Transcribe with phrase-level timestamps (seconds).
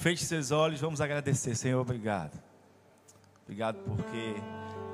[0.00, 2.32] Feche seus olhos, vamos agradecer, Senhor, obrigado.
[3.42, 4.34] Obrigado porque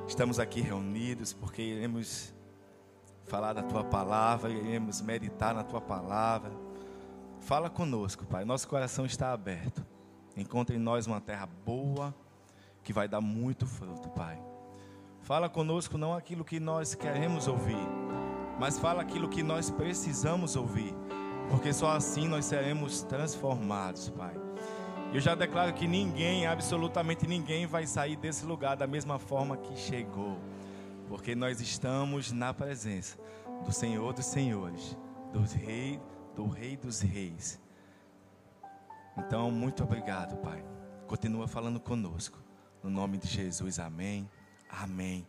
[0.09, 2.35] estamos aqui reunidos, porque iremos
[3.23, 6.51] falar da tua palavra, iremos meditar na tua palavra.
[7.39, 8.45] Fala conosco, Pai.
[8.45, 9.87] Nosso coração está aberto.
[10.37, 12.13] Encontre em nós uma terra boa
[12.83, 14.43] que vai dar muito fruto, Pai.
[15.21, 17.87] Fala conosco não aquilo que nós queremos ouvir,
[18.59, 20.93] mas fala aquilo que nós precisamos ouvir,
[21.49, 24.46] porque só assim nós seremos transformados, Pai.
[25.13, 29.77] Eu já declaro que ninguém, absolutamente ninguém, vai sair desse lugar da mesma forma que
[29.77, 30.39] chegou
[31.09, 33.17] porque nós estamos na presença
[33.65, 34.97] do Senhor dos Senhores,
[35.33, 36.01] dos Rei,
[36.35, 37.61] do Rei dos Reis.
[39.17, 40.63] Então, muito obrigado, Pai.
[41.07, 42.39] Continua falando conosco.
[42.83, 44.29] No nome de Jesus, amém,
[44.69, 45.27] amém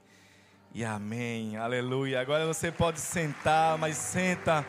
[0.74, 1.58] e amém.
[1.58, 2.20] Aleluia.
[2.20, 4.66] Agora você pode sentar, mas senta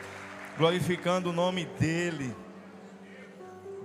[0.56, 2.34] glorificando o nome dEle.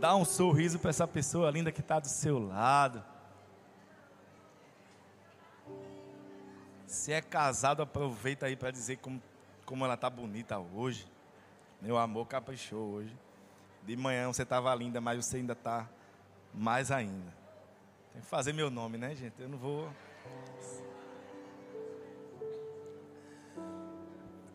[0.04, 3.02] Dá um sorriso para essa pessoa linda que está do seu lado.
[6.86, 9.24] Se é casado, aproveita aí para dizer como,
[9.66, 11.08] como ela tá bonita hoje.
[11.82, 13.18] Meu amor caprichou hoje.
[13.84, 15.88] De manhã você estava linda, mas você ainda está
[16.54, 17.34] mais ainda.
[18.12, 19.42] Tem que fazer meu nome, né, gente?
[19.42, 19.90] Eu não vou.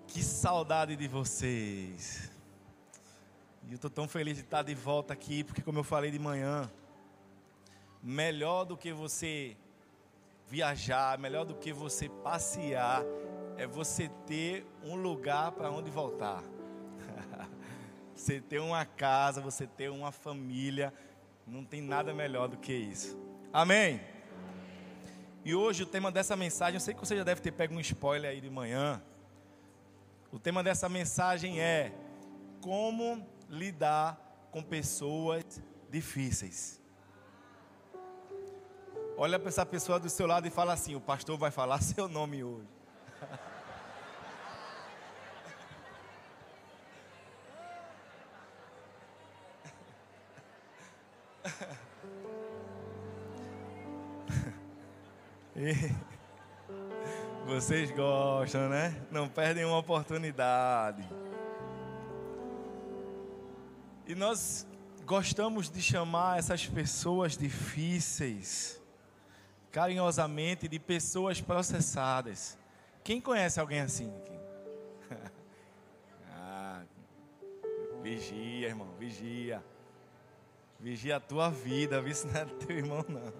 [0.08, 2.37] Que saudade de vocês.
[3.68, 6.18] E eu estou tão feliz de estar de volta aqui, porque, como eu falei de
[6.18, 6.70] manhã,
[8.02, 9.58] melhor do que você
[10.48, 13.04] viajar, melhor do que você passear,
[13.58, 16.42] é você ter um lugar para onde voltar.
[18.16, 20.90] você ter uma casa, você ter uma família,
[21.46, 23.18] não tem nada melhor do que isso.
[23.52, 24.00] Amém?
[25.44, 27.80] E hoje o tema dessa mensagem, eu sei que você já deve ter pego um
[27.80, 29.02] spoiler aí de manhã.
[30.32, 31.92] O tema dessa mensagem é
[32.62, 34.18] como lidar
[34.50, 35.60] com pessoas
[35.90, 36.80] difíceis.
[39.16, 42.08] Olha para essa pessoa do seu lado e fala assim: o pastor vai falar seu
[42.08, 42.68] nome hoje.
[57.44, 58.94] vocês gostam, né?
[59.10, 61.02] Não perdem uma oportunidade.
[64.08, 64.66] E nós
[65.04, 68.80] gostamos de chamar essas pessoas difíceis
[69.70, 72.56] carinhosamente de pessoas processadas.
[73.04, 74.10] Quem conhece alguém assim
[76.32, 76.82] ah,
[78.02, 79.62] vigia, irmão, vigia.
[80.80, 83.30] Vigia a tua vida, vê se não é teu irmão, não.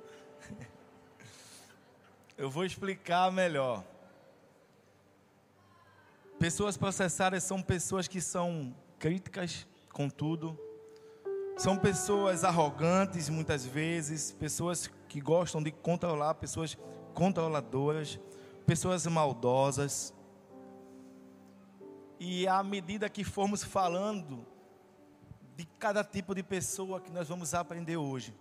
[2.37, 3.83] Eu vou explicar melhor.
[6.39, 9.67] Pessoas processadas são pessoas que são críticas
[9.99, 10.57] com tudo,
[11.57, 16.79] são pessoas arrogantes muitas vezes, pessoas que gostam de controlar, pessoas
[17.13, 18.17] controladoras,
[18.65, 20.15] pessoas maldosas.
[22.21, 24.47] E à medida que formos falando
[25.57, 28.33] de cada tipo de pessoa que nós vamos aprender hoje,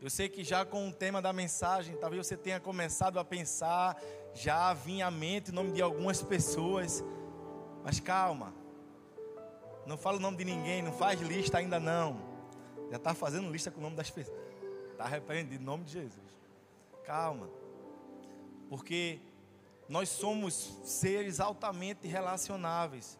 [0.00, 3.96] eu sei que já com o tema da mensagem, talvez você tenha começado a pensar,
[4.34, 7.04] já vinha à mente o nome de algumas pessoas,
[7.84, 8.60] mas calma,
[9.86, 12.20] não fala o nome de ninguém, não faz lista ainda não,
[12.90, 14.38] já está fazendo lista com o nome das pessoas.
[14.90, 16.36] Está repreendido em nome de Jesus.
[17.04, 17.48] Calma.
[18.68, 19.20] Porque
[19.88, 23.18] nós somos seres altamente relacionáveis.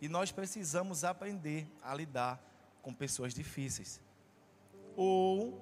[0.00, 2.42] E nós precisamos aprender a lidar
[2.80, 4.00] com pessoas difíceis.
[4.96, 5.60] Ou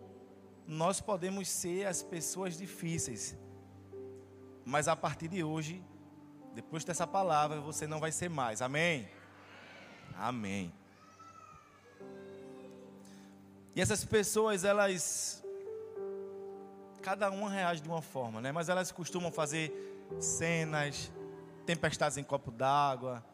[0.67, 3.37] nós podemos ser as pessoas difíceis.
[4.65, 5.83] Mas a partir de hoje,
[6.55, 8.61] depois dessa palavra, você não vai ser mais.
[8.61, 9.09] Amém?
[10.15, 10.73] Amém.
[13.75, 15.45] E essas pessoas, elas
[17.03, 18.51] cada uma reage de uma forma, né?
[18.51, 19.71] Mas elas costumam fazer
[20.19, 21.13] cenas,
[21.65, 23.25] tempestades em copo d'água,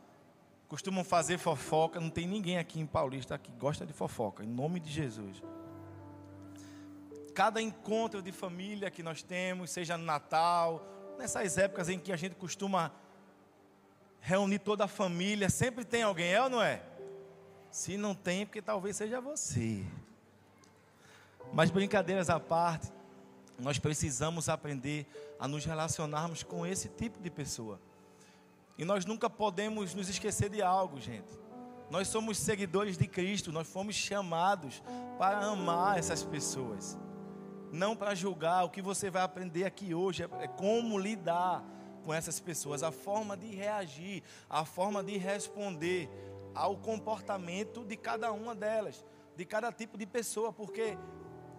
[0.68, 2.00] costumam fazer fofoca.
[2.00, 5.42] Não tem ninguém aqui em Paulista que gosta de fofoca, em nome de Jesus.
[7.34, 10.84] Cada encontro de família que nós temos, seja no Natal,
[11.18, 12.92] nessas épocas em que a gente costuma
[14.22, 16.80] reunir toda a família, sempre tem alguém, é ou não é?
[17.70, 19.84] Se não tem, porque talvez seja você.
[21.52, 22.90] Mas brincadeiras à parte,
[23.58, 25.06] nós precisamos aprender
[25.38, 27.80] a nos relacionarmos com esse tipo de pessoa.
[28.78, 31.38] E nós nunca podemos nos esquecer de algo, gente.
[31.90, 34.82] Nós somos seguidores de Cristo, nós fomos chamados
[35.18, 36.96] para amar essas pessoas.
[37.72, 41.64] Não para julgar, o que você vai aprender aqui hoje é, é como lidar
[42.02, 46.08] com essas pessoas, a forma de reagir, a forma de responder
[46.54, 49.04] ao comportamento de cada uma delas.
[49.34, 50.98] de cada tipo de pessoa, porque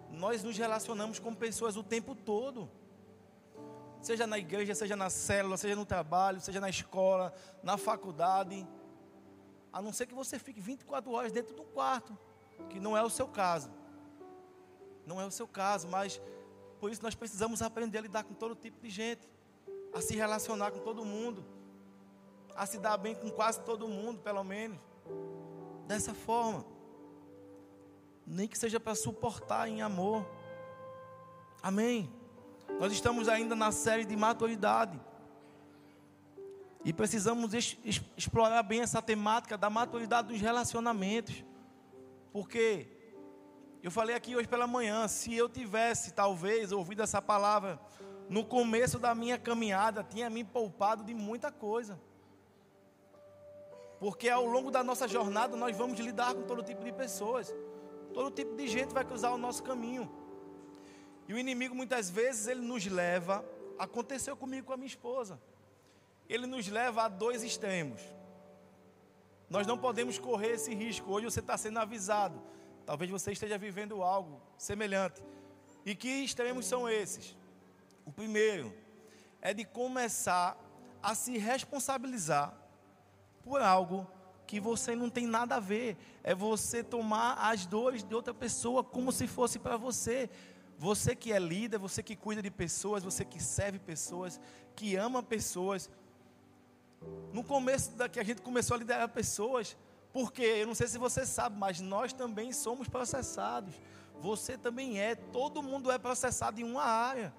[0.08, 2.70] nós nos relacionamos com pessoas o tempo todo.
[4.00, 8.66] Seja na igreja, seja na célula, seja no trabalho, seja na escola, na faculdade.
[9.72, 12.16] A não ser que você fique 24 horas dentro do quarto,
[12.70, 13.72] que não é o seu caso.
[15.04, 16.20] Não é o seu caso, mas
[16.78, 19.28] por isso nós precisamos aprender a lidar com todo tipo de gente,
[19.94, 21.44] a se relacionar com todo mundo,
[22.56, 24.78] a se dar bem com quase todo mundo, pelo menos.
[25.86, 26.64] Dessa forma
[28.26, 30.26] nem que seja para suportar em amor.
[31.62, 32.12] Amém.
[32.80, 35.00] Nós estamos ainda na série de maturidade.
[36.84, 37.76] E precisamos es,
[38.16, 41.44] explorar bem essa temática da maturidade dos relacionamentos.
[42.32, 42.88] Porque
[43.82, 47.80] eu falei aqui hoje pela manhã, se eu tivesse talvez ouvido essa palavra
[48.28, 52.00] no começo da minha caminhada, tinha me poupado de muita coisa.
[53.98, 57.54] Porque ao longo da nossa jornada nós vamos lidar com todo tipo de pessoas.
[58.12, 60.10] Todo tipo de gente vai cruzar o nosso caminho.
[61.26, 63.44] E o inimigo muitas vezes ele nos leva,
[63.78, 65.40] aconteceu comigo com a minha esposa.
[66.28, 68.00] Ele nos leva a dois extremos.
[69.48, 71.10] Nós não podemos correr esse risco.
[71.10, 72.40] Hoje você está sendo avisado.
[72.86, 75.22] Talvez você esteja vivendo algo semelhante.
[75.84, 77.36] E que extremos são esses?
[78.04, 78.74] O primeiro
[79.40, 80.56] é de começar
[81.02, 82.54] a se responsabilizar
[83.42, 84.06] por algo
[84.46, 85.96] que você não tem nada a ver.
[86.22, 90.30] É você tomar as dores de outra pessoa como se fosse para você.
[90.78, 94.40] Você que é líder, você que cuida de pessoas, você que serve pessoas,
[94.74, 95.90] que ama pessoas.
[97.32, 99.76] No começo da que a gente começou a liderar pessoas,
[100.12, 103.74] porque eu não sei se você sabe, mas nós também somos processados.
[104.20, 107.34] Você também é, todo mundo é processado em uma área.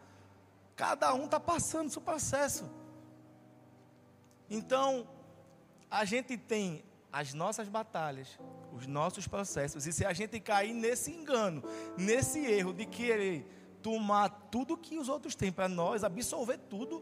[0.76, 2.70] Cada um está passando seu processo.
[4.50, 5.08] Então,
[5.90, 8.38] a gente tem as nossas batalhas,
[8.74, 9.88] os nossos processos.
[9.88, 11.64] E se a gente cair nesse engano,
[11.98, 13.50] nesse erro de querer
[13.82, 17.02] tomar tudo que os outros têm para nós, absorver tudo,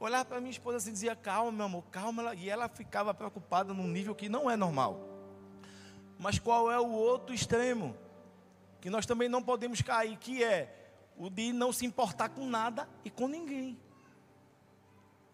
[0.00, 2.34] olhar para minha esposa assim e dizia: calma, meu amor, calma.
[2.34, 4.98] E ela ficava preocupada num nível que não é normal.
[6.18, 7.94] Mas qual é o outro extremo?
[8.80, 10.85] Que nós também não podemos cair, que é
[11.18, 13.78] o de não se importar com nada e com ninguém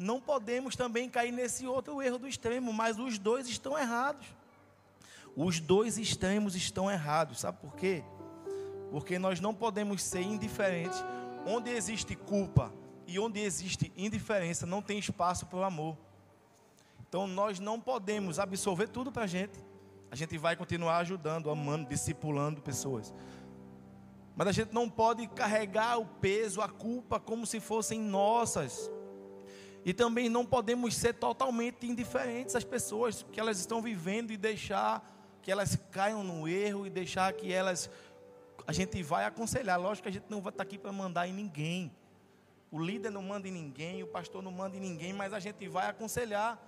[0.02, 4.26] não podemos também cair nesse outro erro do extremo, mas os dois estão errados.
[5.36, 8.02] Os dois extremos estão errados, sabe por quê?
[8.90, 11.02] Porque nós não podemos ser indiferentes.
[11.46, 12.72] Onde existe culpa
[13.06, 15.96] e onde existe indiferença, não tem espaço para o amor.
[17.08, 19.58] Então nós não podemos absorver tudo para a gente.
[20.10, 23.14] A gente vai continuar ajudando, amando, discipulando pessoas.
[24.34, 28.90] Mas a gente não pode carregar o peso, a culpa, como se fossem nossas.
[29.84, 35.10] E também não podemos ser totalmente indiferentes às pessoas que elas estão vivendo e deixar
[35.42, 37.90] que elas caiam no erro e deixar que elas.
[38.66, 39.78] A gente vai aconselhar.
[39.78, 41.92] Lógico que a gente não vai estar aqui para mandar em ninguém.
[42.70, 45.68] O líder não manda em ninguém, o pastor não manda em ninguém, mas a gente
[45.68, 46.58] vai aconselhar.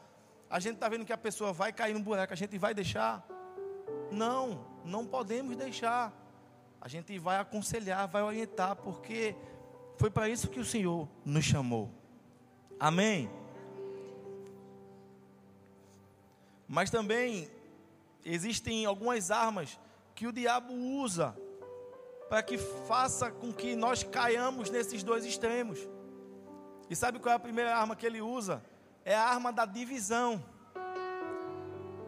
[0.50, 3.26] A gente está vendo que a pessoa vai cair no buraco, a gente vai deixar?
[4.10, 6.12] Não, não podemos deixar.
[6.84, 9.34] A gente vai aconselhar, vai orientar, porque
[9.96, 11.90] foi para isso que o Senhor nos chamou.
[12.78, 13.30] Amém?
[16.68, 17.48] Mas também
[18.22, 19.80] existem algumas armas
[20.14, 21.34] que o diabo usa
[22.28, 25.78] para que faça com que nós caiamos nesses dois extremos.
[26.90, 28.62] E sabe qual é a primeira arma que ele usa?
[29.06, 30.44] É a arma da divisão.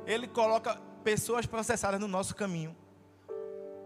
[0.04, 2.76] Ele coloca pessoas processadas no nosso caminho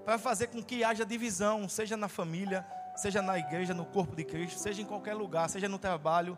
[0.04, 2.66] para fazer com que haja divisão, seja na família,
[2.96, 6.36] seja na igreja, no corpo de Cristo, seja em qualquer lugar, seja no trabalho,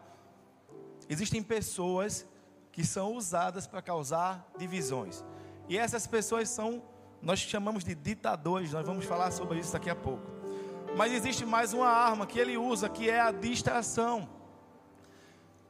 [1.08, 2.26] Existem pessoas
[2.70, 5.24] que são usadas para causar divisões.
[5.68, 6.82] E essas pessoas são,
[7.20, 10.24] nós chamamos de ditadores, nós vamos falar sobre isso daqui a pouco.
[10.96, 14.28] Mas existe mais uma arma que ele usa, que é a distração.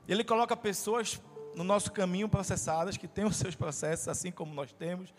[0.06, 1.20] Ele coloca pessoas
[1.54, 5.12] no nosso caminho processadas, que têm os seus processos, assim como nós temos,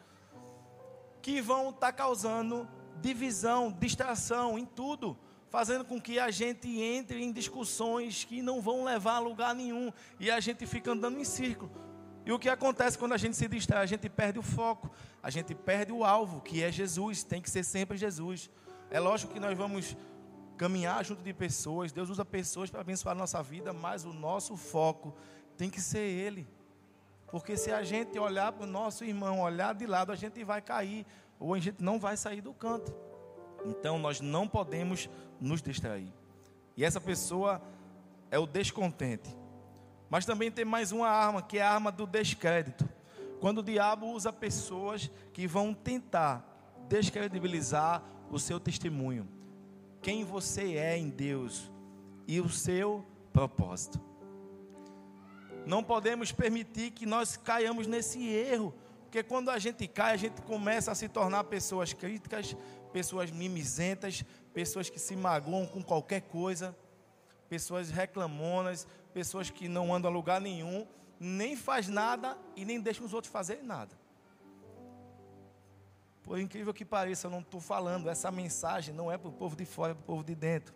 [1.23, 2.67] que vão estar tá causando
[3.01, 5.17] divisão, distração em tudo
[5.53, 9.93] fazendo com que a gente entre em discussões que não vão levar a lugar nenhum
[10.19, 11.71] e a gente fica andando em círculo.
[12.25, 13.83] E o que acontece quando a gente se distrai?
[13.83, 14.89] A gente perde o foco,
[15.21, 18.49] a gente perde o alvo, que é Jesus, tem que ser sempre Jesus.
[18.89, 19.95] É lógico que nós vamos
[20.57, 24.57] caminhar junto de pessoas, Deus usa pessoas para abençoar a nossa vida, mas o nosso
[24.57, 25.15] foco
[25.55, 26.47] tem que ser Ele.
[27.33, 30.61] Porque se a gente olhar para o nosso irmão, olhar de lado, a gente vai
[30.61, 31.03] cair,
[31.39, 32.93] ou a gente não vai sair do canto.
[33.65, 35.09] Então nós não podemos
[35.41, 36.13] nos distrair.
[36.77, 37.59] E essa pessoa
[38.29, 39.35] é o descontente.
[40.11, 42.87] Mas também tem mais uma arma, que é a arma do descrédito.
[43.41, 46.47] Quando o diabo usa pessoas que vão tentar
[46.87, 49.27] descredibilizar o seu testemunho,
[50.03, 51.71] quem você é em Deus
[52.27, 54.12] e o seu propósito.
[55.65, 60.41] Não podemos permitir que nós caiamos nesse erro, porque quando a gente cai, a gente
[60.41, 62.55] começa a se tornar pessoas críticas,
[62.91, 66.75] pessoas mimizentas, pessoas que se magoam com qualquer coisa,
[67.47, 70.87] pessoas reclamonas, pessoas que não andam a lugar nenhum,
[71.19, 73.95] nem faz nada e nem deixam os outros fazerem nada.
[76.23, 79.55] Por incrível que pareça, eu não estou falando, essa mensagem não é para o povo
[79.55, 80.73] de fora, é para o povo de dentro.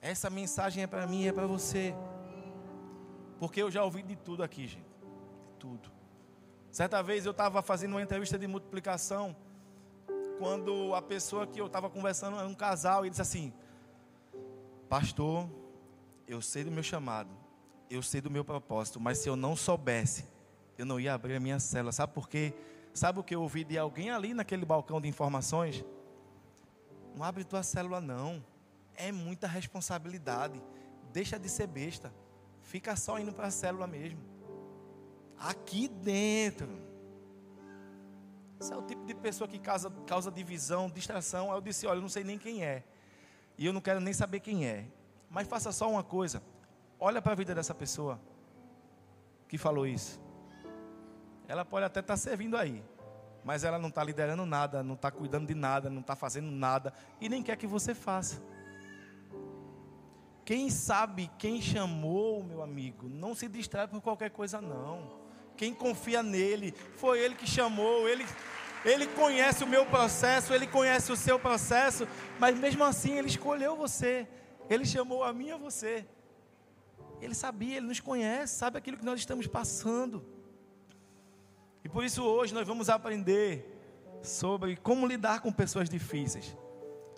[0.00, 1.92] Essa mensagem é para mim e é para você.
[3.38, 4.86] Porque eu já ouvi de tudo aqui, gente.
[5.42, 5.90] De tudo.
[6.70, 9.34] Certa vez eu estava fazendo uma entrevista de multiplicação,
[10.38, 13.52] quando a pessoa que eu estava conversando era um casal, e disse assim:
[14.88, 15.48] Pastor,
[16.26, 17.30] eu sei do meu chamado,
[17.90, 20.26] eu sei do meu propósito, mas se eu não soubesse,
[20.76, 21.92] eu não ia abrir a minha célula.
[21.92, 22.52] Sabe por quê?
[22.92, 25.84] Sabe o que eu ouvi de alguém ali naquele balcão de informações?
[27.14, 28.44] Não abre tua célula, não.
[28.94, 30.62] É muita responsabilidade.
[31.12, 32.12] Deixa de ser besta.
[32.66, 34.18] Fica só indo para a célula mesmo.
[35.38, 36.68] Aqui dentro.
[38.60, 41.52] Esse é o tipo de pessoa que causa, causa divisão, distração.
[41.52, 42.82] Aí eu disse: Olha, eu não sei nem quem é.
[43.56, 44.84] E eu não quero nem saber quem é.
[45.30, 46.42] Mas faça só uma coisa:
[46.98, 48.20] olha para a vida dessa pessoa
[49.46, 50.20] que falou isso.
[51.46, 52.82] Ela pode até estar tá servindo aí,
[53.44, 56.92] mas ela não está liderando nada, não está cuidando de nada, não está fazendo nada
[57.20, 58.42] e nem quer que você faça.
[60.46, 65.18] Quem sabe quem chamou, meu amigo, não se distrai por qualquer coisa, não.
[65.56, 68.24] Quem confia nele, foi ele que chamou, ele,
[68.84, 72.06] ele conhece o meu processo, ele conhece o seu processo,
[72.38, 74.28] mas mesmo assim ele escolheu você,
[74.70, 76.06] ele chamou a mim e a você.
[77.20, 80.24] Ele sabia, ele nos conhece, sabe aquilo que nós estamos passando.
[81.82, 83.68] E por isso hoje nós vamos aprender
[84.22, 86.56] sobre como lidar com pessoas difíceis,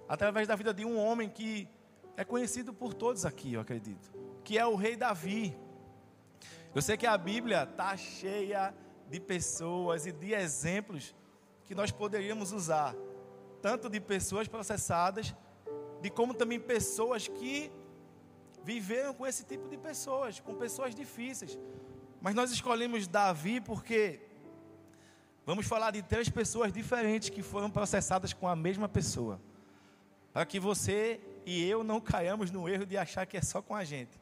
[0.08, 1.68] através da vida de um homem que
[2.19, 5.57] é conhecido por todos aqui, eu acredito, que é o rei Davi.
[6.75, 8.75] Eu sei que a Bíblia está cheia
[9.09, 11.15] de pessoas e de exemplos
[11.63, 12.93] que nós poderíamos usar,
[13.63, 15.33] tanto de pessoas processadas,
[16.03, 17.71] de como também pessoas que
[18.65, 21.57] viveram com esse tipo de pessoas, com pessoas difíceis.
[22.21, 24.21] Mas nós escolhemos Davi porque
[25.47, 29.41] vamos falar de três pessoas diferentes que foram processadas com a mesma pessoa.
[30.33, 33.75] Para que você e eu não caiamos no erro de achar que é só com
[33.75, 34.21] a gente.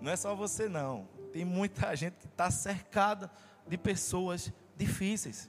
[0.00, 1.06] Não é só você, não.
[1.32, 3.30] Tem muita gente que está cercada
[3.68, 5.48] de pessoas difíceis.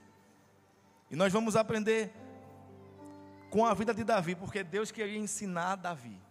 [1.09, 2.13] E nós vamos aprender
[3.49, 6.21] com a vida de Davi, porque Deus queria ensinar Davi.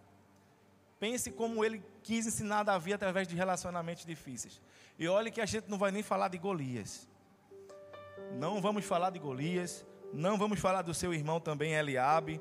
[1.01, 4.61] Pense como ele quis ensinar Davi através de relacionamentos difíceis.
[4.97, 7.09] E olhe que a gente não vai nem falar de Golias.
[8.39, 9.85] Não vamos falar de Golias.
[10.13, 12.39] Não vamos falar do seu irmão também, Eliabe,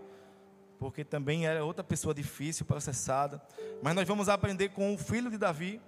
[0.83, 3.41] porque também era outra pessoa difícil, processada.
[3.81, 5.81] Mas nós vamos aprender com o filho de Davi,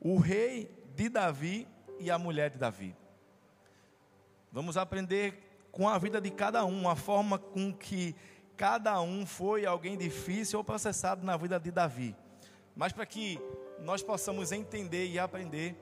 [0.00, 1.68] o rei de Davi
[1.98, 2.96] e a mulher de Davi.
[4.50, 8.16] Vamos aprender com a vida de cada um, a forma com que
[8.56, 12.16] cada um foi alguém difícil ou processado na vida de Davi.
[12.74, 13.38] Mas para que
[13.80, 15.76] nós possamos entender e aprender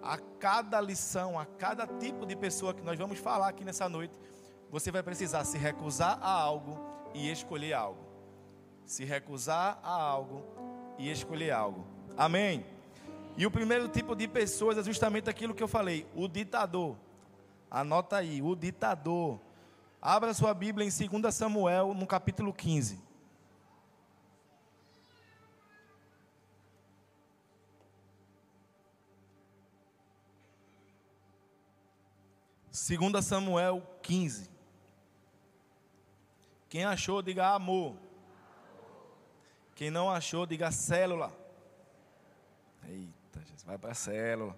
[0.00, 4.16] a cada lição, a cada tipo de pessoa que nós vamos falar aqui nessa noite,
[4.70, 8.04] você vai precisar se recusar a algo e escolher algo.
[8.84, 10.44] Se recusar a algo
[10.98, 11.86] e escolher algo.
[12.16, 12.64] Amém?
[13.36, 16.96] E o primeiro tipo de pessoas é justamente aquilo que eu falei, o ditador.
[17.70, 19.38] Anota aí, o ditador.
[20.00, 23.04] Abra sua Bíblia em 2 Samuel, no capítulo 15.
[32.70, 34.55] Segunda Samuel 15.
[36.68, 37.96] Quem achou, diga amor.
[39.74, 41.32] Quem não achou, diga célula.
[42.88, 44.56] Eita, Jesus, vai para a célula.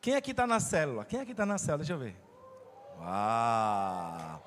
[0.00, 1.04] Quem aqui está na célula?
[1.04, 1.78] Quem aqui está na célula?
[1.78, 2.16] Deixa eu ver.
[2.98, 4.42] Uau!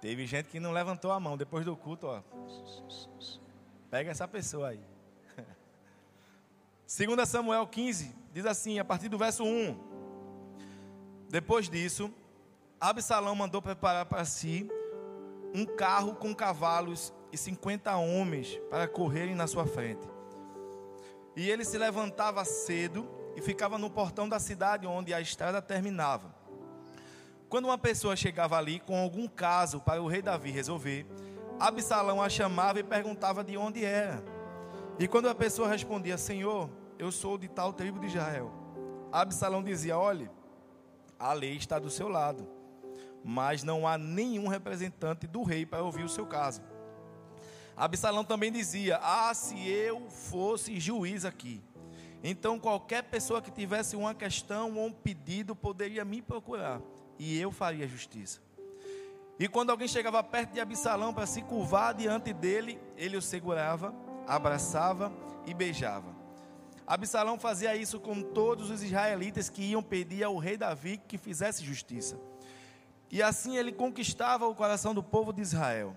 [0.00, 2.22] Teve gente que não levantou a mão depois do culto, ó.
[3.90, 4.80] Pega essa pessoa aí.
[7.16, 9.78] 2 Samuel 15 diz assim, a partir do verso 1.
[11.30, 12.12] Depois disso,
[12.84, 14.68] Absalão mandou preparar para si
[15.54, 20.06] um carro com cavalos e 50 homens para correrem na sua frente.
[21.34, 26.34] E ele se levantava cedo e ficava no portão da cidade onde a estrada terminava.
[27.48, 31.06] Quando uma pessoa chegava ali com algum caso para o rei Davi resolver,
[31.58, 34.22] Absalão a chamava e perguntava de onde era.
[34.98, 38.52] E quando a pessoa respondia: Senhor, eu sou de tal tribo de Israel,
[39.10, 40.30] Absalão dizia: Olhe,
[41.18, 42.46] a lei está do seu lado,
[43.24, 46.60] mas não há nenhum representante do rei para ouvir o seu caso.
[47.76, 51.62] Absalão também dizia: Ah, se eu fosse juiz aqui.
[52.22, 56.80] Então qualquer pessoa que tivesse uma questão ou um pedido poderia me procurar
[57.18, 58.40] e eu faria justiça.
[59.38, 63.94] E quando alguém chegava perto de Absalão para se curvar diante dele, ele o segurava,
[64.26, 65.12] abraçava
[65.44, 66.14] e beijava.
[66.86, 71.64] Absalão fazia isso com todos os israelitas que iam pedir ao rei Davi que fizesse
[71.64, 72.18] justiça.
[73.14, 75.94] E assim ele conquistava o coração do povo de Israel.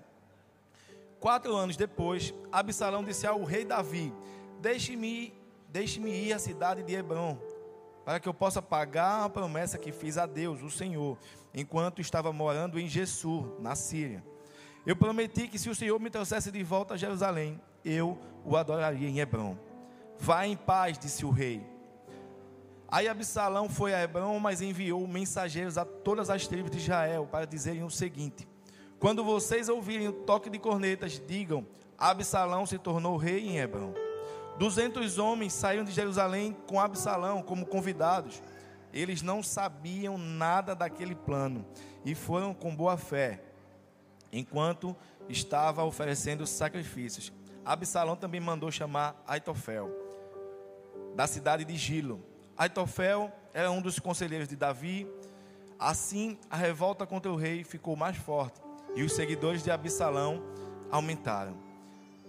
[1.19, 4.13] Quatro anos depois, Absalão disse ao rei Davi:
[4.61, 5.33] Deixe-me
[5.67, 7.35] deixe-me ir à cidade de Hebron,
[8.05, 11.17] para que eu possa pagar a promessa que fiz a Deus, o Senhor,
[11.55, 14.23] enquanto estava morando em Gessur, na Síria.
[14.85, 19.09] Eu prometi que se o Senhor me trouxesse de volta a Jerusalém, eu o adoraria
[19.09, 19.57] em Hebron.
[20.19, 21.65] Vá em paz, disse o rei.
[22.89, 27.45] Aí Absalão foi a Hebron, mas enviou mensageiros a todas as tribos de Israel para
[27.45, 28.47] dizerem o seguinte:
[28.97, 31.67] Quando vocês ouvirem o toque de cornetas, digam:
[31.97, 33.93] Absalão se tornou rei em Hebron.
[34.57, 38.41] Duzentos homens saíram de Jerusalém com Absalão como convidados.
[38.93, 41.65] Eles não sabiam nada daquele plano
[42.05, 43.43] e foram com boa fé,
[44.31, 44.95] enquanto
[45.27, 47.33] estava oferecendo sacrifícios.
[47.65, 49.91] Absalão também mandou chamar Aitofel,
[51.15, 52.23] da cidade de Gilo.
[52.57, 55.07] Aitofel era um dos conselheiros de Davi.
[55.79, 58.59] Assim, a revolta contra o rei ficou mais forte
[58.95, 60.41] e os seguidores de Absalão
[60.89, 61.55] aumentaram.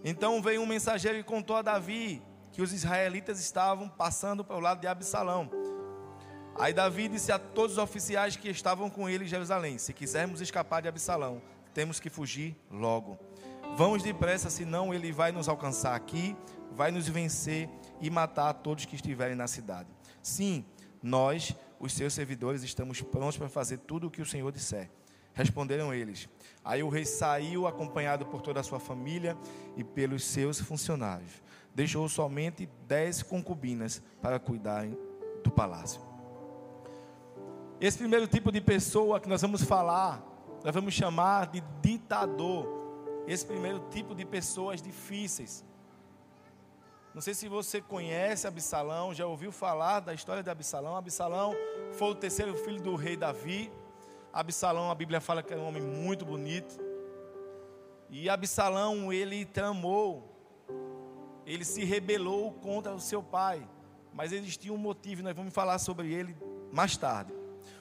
[0.04, 4.60] Então veio um mensageiro e contou a Davi que os israelitas estavam passando para o
[4.60, 5.50] lado de Absalão.
[6.58, 10.40] Aí Davi disse a todos os oficiais que estavam com ele em Jerusalém: Se quisermos
[10.40, 11.40] escapar de Absalão,
[11.72, 13.18] temos que fugir logo.
[13.76, 16.36] Vamos depressa, senão ele vai nos alcançar aqui,
[16.72, 17.68] vai nos vencer
[18.00, 19.88] e matar todos que estiverem na cidade.
[20.28, 20.62] Sim,
[21.02, 24.90] nós, os seus servidores, estamos prontos para fazer tudo o que o Senhor disser.
[25.32, 26.28] Responderam eles.
[26.62, 29.38] Aí o rei saiu acompanhado por toda a sua família
[29.74, 31.30] e pelos seus funcionários.
[31.74, 34.98] Deixou somente dez concubinas para cuidarem
[35.42, 36.02] do palácio.
[37.80, 40.22] Esse primeiro tipo de pessoa que nós vamos falar,
[40.62, 42.66] nós vamos chamar de ditador
[43.26, 45.64] esse primeiro tipo de pessoas difíceis.
[47.14, 50.96] Não sei se você conhece Absalão, já ouviu falar da história de Absalão.
[50.96, 51.54] Absalão
[51.92, 53.72] foi o terceiro filho do rei Davi.
[54.32, 56.78] Absalão, a Bíblia fala que era um homem muito bonito.
[58.10, 60.34] E Absalão, ele tramou,
[61.46, 63.66] ele se rebelou contra o seu pai.
[64.12, 66.36] Mas existia um motivo, nós vamos falar sobre ele
[66.72, 67.32] mais tarde.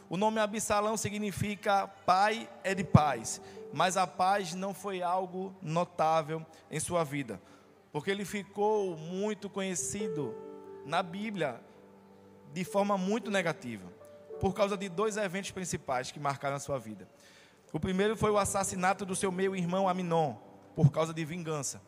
[0.09, 3.41] O nome Absalão significa pai é de paz,
[3.73, 7.41] mas a paz não foi algo notável em sua vida,
[7.97, 10.35] porque ele ficou muito conhecido
[10.85, 11.59] na Bíblia
[12.53, 13.91] de forma muito negativa,
[14.39, 17.09] por causa de dois eventos principais que marcaram a sua vida.
[17.73, 20.35] O primeiro foi o assassinato do seu meio-irmão Aminon,
[20.75, 21.81] por causa de vingança,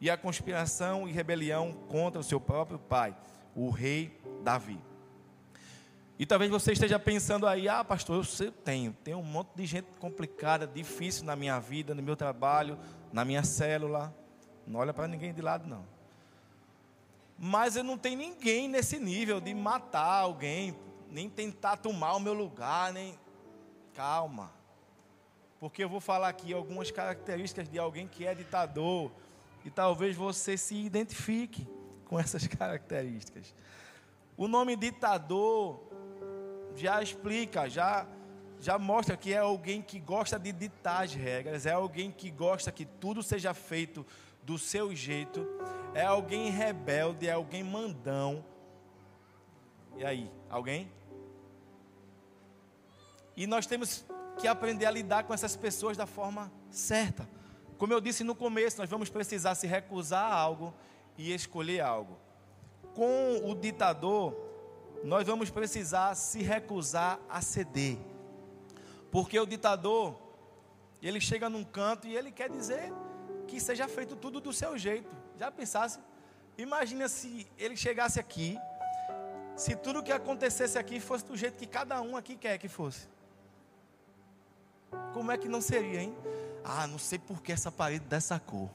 [0.00, 3.16] e a conspiração e rebelião contra o seu próprio pai,
[3.52, 4.78] o rei Davi.
[6.16, 9.88] E talvez você esteja pensando aí, ah, pastor, eu tenho, tenho um monte de gente
[9.98, 12.78] complicada, difícil na minha vida, no meu trabalho,
[13.12, 14.14] na minha célula.
[14.66, 15.86] Não olha para ninguém de lado, não.
[17.38, 20.76] Mas eu não tenho ninguém nesse nível de matar alguém,
[21.10, 23.18] nem tentar tomar o meu lugar, nem.
[23.94, 24.50] Calma.
[25.60, 29.10] Porque eu vou falar aqui algumas características de alguém que é ditador.
[29.64, 31.66] E talvez você se identifique
[32.04, 33.54] com essas características.
[34.36, 35.80] O nome ditador
[36.74, 38.06] já explica, já
[38.58, 42.72] já mostra que é alguém que gosta de ditar as regras, é alguém que gosta
[42.72, 44.04] que tudo seja feito
[44.46, 45.44] do seu jeito,
[45.92, 48.44] é alguém rebelde, é alguém mandão.
[49.96, 50.88] E aí, alguém?
[53.36, 54.06] E nós temos
[54.38, 57.28] que aprender a lidar com essas pessoas da forma certa.
[57.76, 60.72] Como eu disse no começo, nós vamos precisar se recusar a algo
[61.18, 62.16] e escolher algo.
[62.94, 64.32] Com o ditador,
[65.02, 67.98] nós vamos precisar se recusar a ceder.
[69.10, 70.16] Porque o ditador,
[71.02, 72.92] ele chega num canto e ele quer dizer
[73.46, 75.08] que seja feito tudo do seu jeito.
[75.38, 75.98] Já pensasse?
[76.58, 78.58] Imagina se ele chegasse aqui,
[79.54, 83.08] se tudo que acontecesse aqui fosse do jeito que cada um aqui quer que fosse.
[85.12, 86.14] Como é que não seria, hein?
[86.64, 88.68] Ah, não sei por que essa parede dessa cor.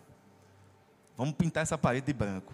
[1.18, 2.54] Vamos pintar essa parede de branco.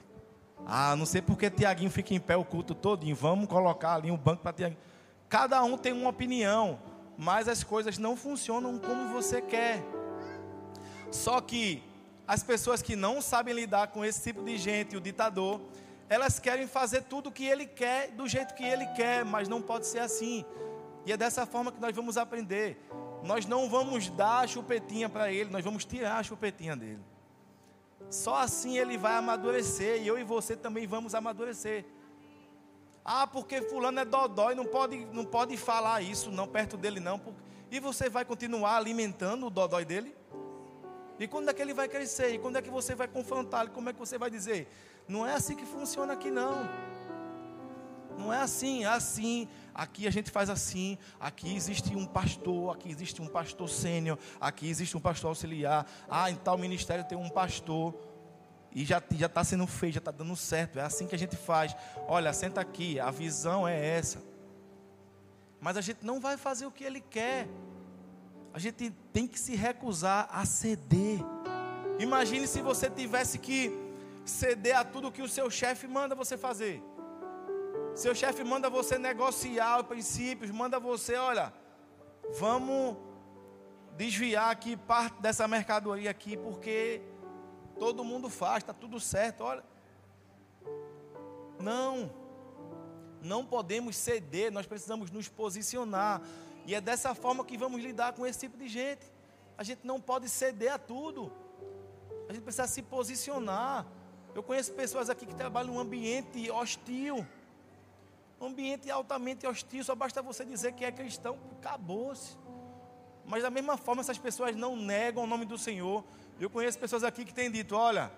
[0.66, 3.16] Ah, não sei porque Tiaguinho fica em pé o culto todinho.
[3.16, 4.82] Vamos colocar ali um banco para Tiaguinho.
[5.30, 6.80] Cada um tem uma opinião,
[7.18, 9.84] mas as coisas não funcionam como você quer.
[11.12, 11.84] Só que
[12.28, 15.62] as pessoas que não sabem lidar com esse tipo de gente, o ditador,
[16.10, 19.62] elas querem fazer tudo o que ele quer, do jeito que ele quer, mas não
[19.62, 20.46] pode ser assim.
[21.06, 22.78] E é dessa forma que nós vamos aprender.
[23.24, 27.00] Nós não vamos dar a chupetinha para ele, nós vamos tirar a chupetinha dele.
[28.10, 31.86] Só assim ele vai amadurecer e eu e você também vamos amadurecer.
[33.04, 37.22] Ah, porque fulano é dodói, não pode, não pode falar isso não perto dele não.
[37.72, 40.14] E você vai continuar alimentando o dodói dele?
[41.20, 42.34] E quando é que ele vai crescer?
[42.34, 43.70] E quando é que você vai confrontá-lo?
[43.72, 44.68] Como é que você vai dizer?
[45.08, 46.70] Não é assim que funciona aqui não.
[48.18, 49.48] Não é assim, é assim.
[49.74, 50.98] Aqui a gente faz assim.
[51.20, 55.86] Aqui existe um pastor, aqui existe um pastor sênior, aqui existe um pastor auxiliar.
[56.10, 57.96] Ah, em tal ministério tem um pastor.
[58.72, 60.78] E já está sendo feito, já está dando certo.
[60.78, 61.76] É assim que a gente faz.
[62.08, 64.22] Olha, senta aqui, a visão é essa.
[65.60, 67.48] Mas a gente não vai fazer o que ele quer.
[68.58, 71.20] A gente tem que se recusar a ceder.
[72.00, 73.72] Imagine se você tivesse que
[74.26, 76.82] ceder a tudo que o seu chefe manda você fazer.
[77.94, 81.54] Seu chefe manda você negociar os princípios, manda você, olha,
[82.40, 82.98] vamos
[83.96, 87.04] desviar aqui parte dessa mercadoria aqui, porque
[87.78, 89.64] todo mundo faz, está tudo certo, olha.
[91.60, 92.12] Não,
[93.22, 96.24] não podemos ceder, nós precisamos nos posicionar.
[96.68, 99.06] E é dessa forma que vamos lidar com esse tipo de gente.
[99.58, 101.32] A gente não pode ceder a tudo.
[102.28, 103.88] A gente precisa se posicionar.
[104.36, 107.26] Eu conheço pessoas aqui que trabalham em um ambiente hostil.
[108.42, 109.82] Um ambiente altamente hostil.
[109.82, 112.36] Só basta você dizer que é cristão, acabou-se.
[113.26, 116.04] Mas da mesma forma, essas pessoas não negam o nome do Senhor.
[116.38, 118.12] Eu conheço pessoas aqui que têm dito: olha,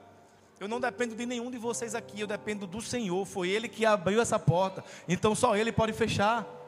[0.60, 3.24] eu não dependo de nenhum de vocês aqui, eu dependo do Senhor.
[3.26, 6.59] Foi Ele que abriu essa porta, então só Ele pode fechar.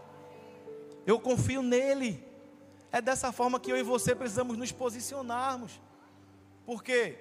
[1.05, 2.23] Eu confio nele.
[2.91, 5.81] É dessa forma que eu e você precisamos nos posicionarmos.
[6.65, 7.17] Porque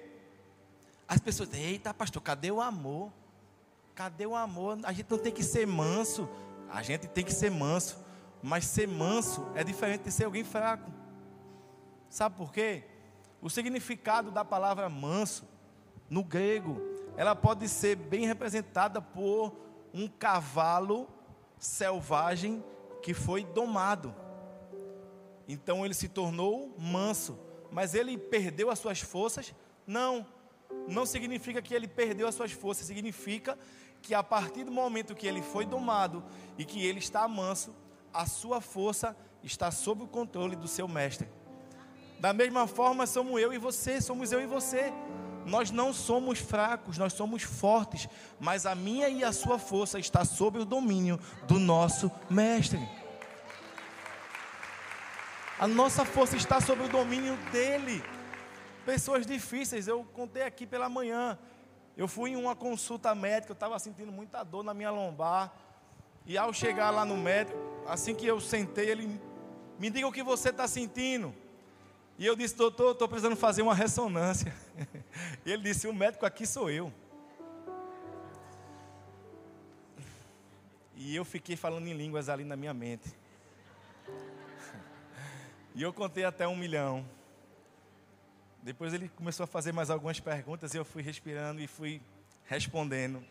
[1.07, 3.11] as pessoas, eita, pastor, cadê o amor?
[3.95, 4.79] Cadê o amor?
[4.83, 6.29] A gente não tem que ser manso.
[6.69, 7.97] A gente tem que ser manso.
[8.41, 10.91] Mas ser manso é diferente de ser alguém fraco.
[12.09, 12.83] Sabe por quê?
[13.41, 15.47] O significado da palavra manso,
[16.09, 16.81] no grego,
[17.15, 19.55] ela pode ser bem representada por
[19.93, 21.07] um cavalo
[21.57, 22.63] selvagem
[23.01, 24.15] que foi domado.
[25.47, 27.37] Então ele se tornou manso,
[27.71, 29.53] mas ele perdeu as suas forças?
[29.85, 30.25] Não.
[30.87, 33.57] Não significa que ele perdeu as suas forças, significa
[34.01, 36.23] que a partir do momento que ele foi domado
[36.57, 37.75] e que ele está manso,
[38.13, 41.27] a sua força está sob o controle do seu mestre.
[42.19, 44.93] Da mesma forma, somos eu e você, somos eu e você.
[45.45, 48.07] Nós não somos fracos, nós somos fortes,
[48.39, 52.79] mas a minha e a sua força está sob o domínio do nosso mestre.
[55.59, 58.03] A nossa força está sob o domínio dele.
[58.85, 61.37] Pessoas difíceis, eu contei aqui pela manhã.
[61.95, 65.53] Eu fui em uma consulta médica, eu estava sentindo muita dor na minha lombar.
[66.25, 69.21] E ao chegar lá no médico, assim que eu sentei, ele
[69.77, 71.33] me diga o que você está sentindo.
[72.21, 74.53] E eu disse, doutor, estou precisando fazer uma ressonância.
[75.43, 76.93] E ele disse, o médico aqui sou eu.
[80.95, 83.09] E eu fiquei falando em línguas ali na minha mente.
[85.73, 87.03] E eu contei até um milhão.
[88.61, 91.99] Depois ele começou a fazer mais algumas perguntas e eu fui respirando e fui
[92.45, 93.25] respondendo.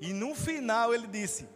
[0.00, 1.46] E no final ele disse: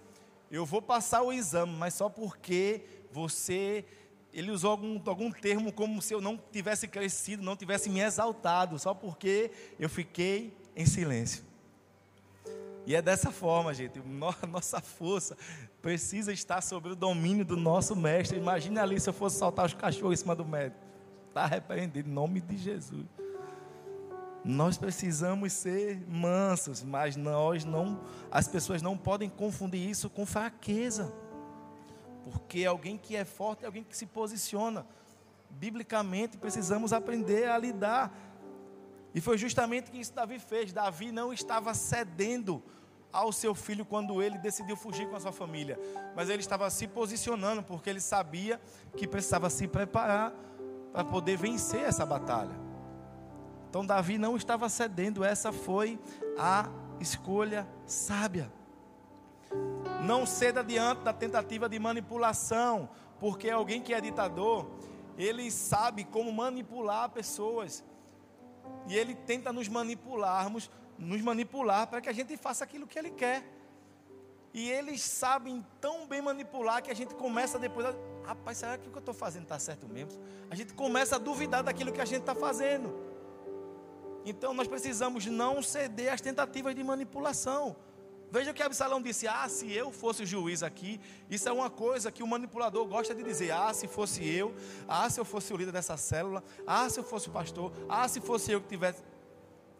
[0.50, 3.86] Eu vou passar o exame, mas só porque você
[4.32, 8.78] ele usou algum, algum termo como se eu não tivesse crescido, não tivesse me exaltado,
[8.78, 11.44] só porque eu fiquei em silêncio.
[12.86, 14.00] E é dessa forma, gente,
[14.48, 15.36] nossa força
[15.82, 18.38] precisa estar sobre o domínio do nosso mestre.
[18.38, 20.80] Imagina ali se eu fosse soltar os cachorros em cima do médico.
[21.28, 23.06] Está repreendido em nome de Jesus.
[24.44, 31.12] Nós precisamos ser mansos, mas nós não, as pessoas não podem confundir isso com fraqueza.
[32.30, 34.86] Porque alguém que é forte é alguém que se posiciona.
[35.50, 38.12] Biblicamente, precisamos aprender a lidar.
[39.14, 40.72] E foi justamente o que isso Davi fez.
[40.72, 42.62] Davi não estava cedendo
[43.12, 45.78] ao seu filho quando ele decidiu fugir com a sua família,
[46.14, 48.60] mas ele estava se posicionando porque ele sabia
[48.96, 50.32] que precisava se preparar
[50.92, 52.54] para poder vencer essa batalha.
[53.68, 55.98] Então Davi não estava cedendo, essa foi
[56.38, 56.68] a
[57.00, 58.52] escolha sábia.
[60.04, 64.66] Não ceda diante da tentativa de manipulação, porque alguém que é ditador,
[65.16, 67.84] ele sabe como manipular pessoas.
[68.88, 73.10] E ele tenta nos manipularmos, nos manipular para que a gente faça aquilo que ele
[73.10, 73.44] quer.
[74.52, 78.88] E eles sabem tão bem manipular que a gente começa depois a, rapaz, será que
[78.88, 80.20] o que eu estou fazendo está certo mesmo?
[80.50, 82.92] A gente começa a duvidar daquilo que a gente está fazendo.
[84.24, 87.76] Então nós precisamos não ceder às tentativas de manipulação.
[88.30, 91.68] Veja o que Absalão disse: Ah, se eu fosse o juiz aqui, isso é uma
[91.68, 93.50] coisa que o manipulador gosta de dizer.
[93.50, 94.54] Ah, se fosse eu,
[94.86, 98.06] ah, se eu fosse o líder dessa célula, ah, se eu fosse o pastor, ah,
[98.06, 99.02] se fosse eu que tivesse.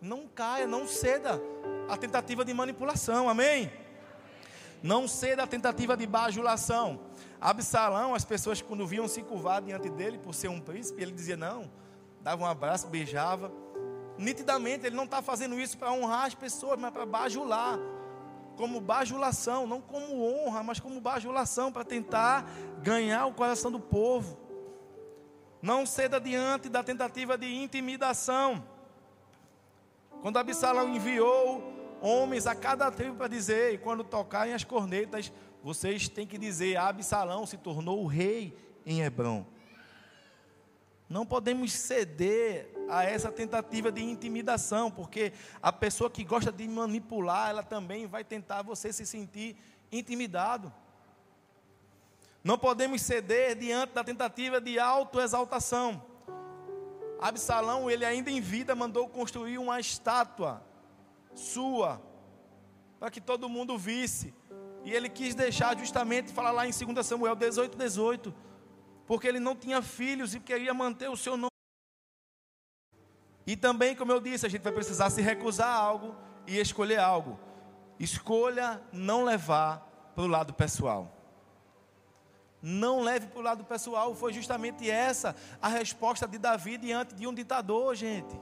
[0.02, 1.40] Não caia, não ceda
[1.88, 3.70] a tentativa de manipulação, amém?
[4.82, 6.98] Não ceda a tentativa de bajulação.
[7.40, 11.36] Absalão, as pessoas quando viam se curvar diante dele por ser um príncipe, ele dizia
[11.36, 11.70] não,
[12.20, 13.52] dava um abraço, beijava.
[14.18, 17.78] Nitidamente, ele não está fazendo isso para honrar as pessoas, mas para bajular
[18.56, 22.50] como bajulação, não como honra, mas como bajulação para tentar
[22.82, 24.38] ganhar o coração do povo.
[25.62, 28.64] Não ceda diante da tentativa de intimidação.
[30.22, 31.62] Quando Absalão enviou
[32.00, 35.32] homens a cada tribo para dizer, e quando tocarem as cornetas,
[35.62, 39.44] vocês têm que dizer: Absalão se tornou o rei em Hebron.
[41.08, 47.50] Não podemos ceder a essa tentativa de intimidação, porque a pessoa que gosta de manipular,
[47.50, 49.57] ela também vai tentar você se sentir
[49.90, 50.72] intimidado.
[52.42, 56.03] Não podemos ceder diante da tentativa de autoexaltação.
[57.20, 60.62] Absalão, ele ainda em vida, mandou construir uma estátua
[61.35, 62.00] sua,
[62.98, 64.35] para que todo mundo visse.
[64.85, 68.35] E ele quis deixar justamente, falar lá em 2 Samuel 18, 18
[69.11, 71.49] porque ele não tinha filhos e queria manter o seu nome.
[73.50, 76.14] E também, como eu disse, a gente vai precisar se recusar a algo
[76.46, 77.36] e escolher algo.
[77.98, 81.12] Escolha não levar para o lado pessoal.
[82.62, 87.26] Não leve para o lado pessoal, foi justamente essa a resposta de Davi diante de
[87.26, 88.40] um ditador, gente.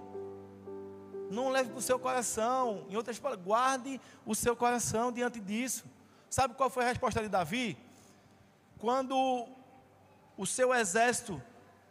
[1.30, 2.84] Não leve para o seu coração.
[2.90, 5.86] Em outras palavras, guarde o seu coração diante disso.
[6.28, 7.78] Sabe qual foi a resposta de Davi?
[8.76, 9.48] Quando
[10.36, 11.42] o seu exército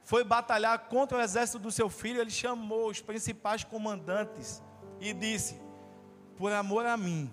[0.07, 4.63] foi batalhar contra o exército do seu filho, ele chamou os principais comandantes
[5.01, 5.59] e disse:
[6.37, 7.29] Por amor a mim,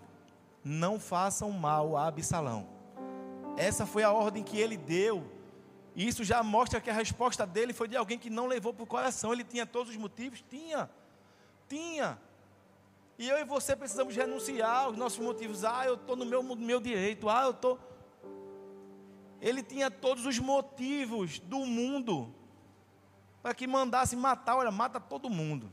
[0.64, 2.66] não façam mal a Absalão.
[3.56, 5.24] Essa foi a ordem que ele deu.
[5.94, 8.88] Isso já mostra que a resposta dele foi de alguém que não levou para o
[8.88, 9.32] coração.
[9.32, 10.42] Ele tinha todos os motivos?
[10.50, 10.90] Tinha.
[11.68, 12.18] Tinha.
[13.16, 15.62] E eu e você precisamos renunciar aos nossos motivos.
[15.62, 17.28] Ah, eu estou no meu, no meu direito.
[17.28, 17.78] Ah, eu estou.
[19.40, 22.34] Ele tinha todos os motivos do mundo
[23.44, 25.70] para que mandasse matar, olha, mata todo mundo.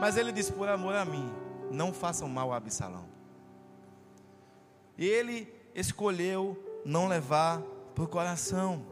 [0.00, 1.28] Mas ele disse: por amor a mim,
[1.72, 3.08] não façam mal a Absalão.
[4.96, 7.60] Ele escolheu não levar
[7.96, 8.86] para o coração,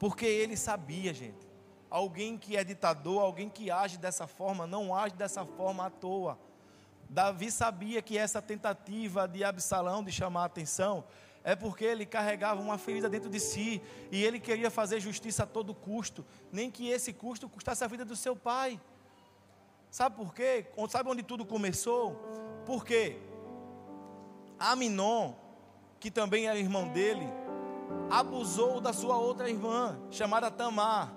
[0.00, 1.48] porque ele sabia, gente.
[1.88, 6.36] Alguém que é ditador, alguém que age dessa forma, não age dessa forma à toa.
[7.08, 11.04] Davi sabia que essa tentativa de Absalão de chamar a atenção
[11.44, 15.46] é porque ele carregava uma ferida dentro de si e ele queria fazer justiça a
[15.46, 18.80] todo custo, nem que esse custo custasse a vida do seu pai.
[19.90, 20.66] Sabe por quê?
[20.88, 22.16] Sabe onde tudo começou?
[22.64, 23.18] Porque
[24.58, 25.34] Aminon,
[25.98, 27.26] que também era irmão dele,
[28.10, 31.12] abusou da sua outra irmã, chamada Tamar.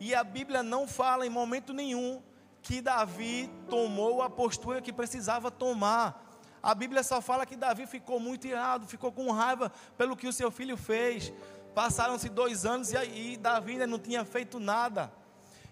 [0.00, 2.22] E a Bíblia não fala em momento nenhum
[2.62, 6.27] que Davi tomou a postura que precisava tomar.
[6.68, 10.32] A Bíblia só fala que Davi ficou muito irado, ficou com raiva pelo que o
[10.34, 11.32] seu filho fez.
[11.74, 15.10] Passaram-se dois anos e, aí Davi ainda não tinha feito nada.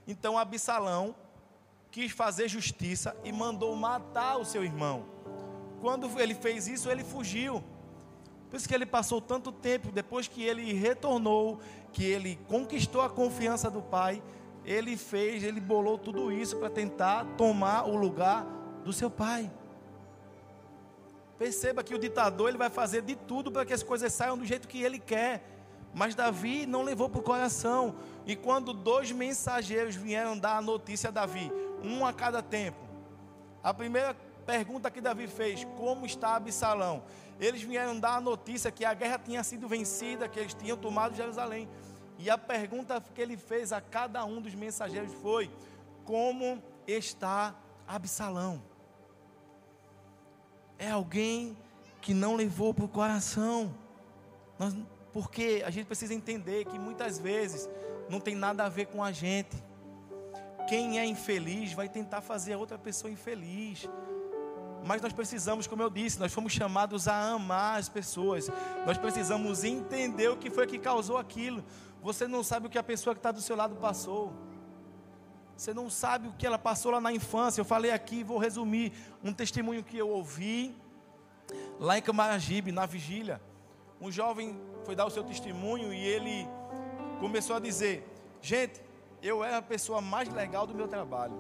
[0.09, 1.15] Então Absalão
[1.91, 5.05] quis fazer justiça e mandou matar o seu irmão.
[5.83, 7.63] Quando ele fez isso, ele fugiu.
[8.49, 11.61] Por isso que ele passou tanto tempo, depois que ele retornou,
[11.93, 14.23] que ele conquistou a confiança do pai,
[14.65, 18.47] ele fez, ele bolou tudo isso para tentar tomar o lugar
[18.83, 19.51] do seu pai.
[21.39, 24.45] Perceba que o ditador ele vai fazer de tudo para que as coisas saiam do
[24.45, 25.43] jeito que ele quer.
[25.93, 27.95] Mas Davi não levou para o coração.
[28.27, 31.51] E quando dois mensageiros vieram dar a notícia a Davi,
[31.83, 32.79] um a cada tempo,
[33.63, 34.15] a primeira
[34.47, 37.03] pergunta que Davi fez: Como está Absalão?
[37.39, 41.15] Eles vieram dar a notícia que a guerra tinha sido vencida, que eles tinham tomado
[41.15, 41.69] Jerusalém.
[42.19, 45.51] E a pergunta que ele fez a cada um dos mensageiros foi:
[46.05, 47.55] Como está
[47.87, 48.63] Absalão?
[50.79, 51.57] É alguém
[52.01, 53.75] que não levou para o coração.
[54.59, 54.75] Nós,
[55.13, 57.69] porque a gente precisa entender que muitas vezes
[58.09, 59.57] não tem nada a ver com a gente.
[60.69, 63.89] Quem é infeliz vai tentar fazer a outra pessoa infeliz.
[64.85, 68.49] Mas nós precisamos, como eu disse, nós fomos chamados a amar as pessoas.
[68.87, 71.65] Nós precisamos entender o que foi que causou aquilo.
[72.03, 74.33] Você não sabe o que a pessoa que está do seu lado passou.
[75.57, 77.61] Você não sabe o que ela passou lá na infância.
[77.61, 78.93] Eu falei aqui, vou resumir
[79.25, 80.77] um testemunho que eu ouvi
[81.81, 83.41] lá em Camaragibe, na vigília.
[84.01, 86.47] Um jovem foi dar o seu testemunho e ele
[87.19, 88.07] começou a dizer:
[88.43, 88.83] Gente,
[89.23, 91.35] eu era a pessoa mais legal do meu trabalho.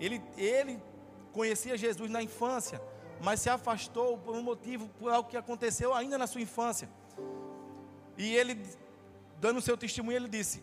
[0.00, 0.82] Ele, ele
[1.32, 2.80] conhecia Jesus na infância,
[3.22, 6.88] mas se afastou por um motivo, por algo que aconteceu ainda na sua infância.
[8.16, 8.58] E ele,
[9.38, 10.62] dando o seu testemunho, ele disse: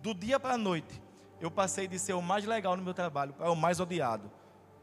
[0.00, 1.02] do dia para a noite,
[1.40, 4.30] eu passei de ser o mais legal no meu trabalho para o mais odiado.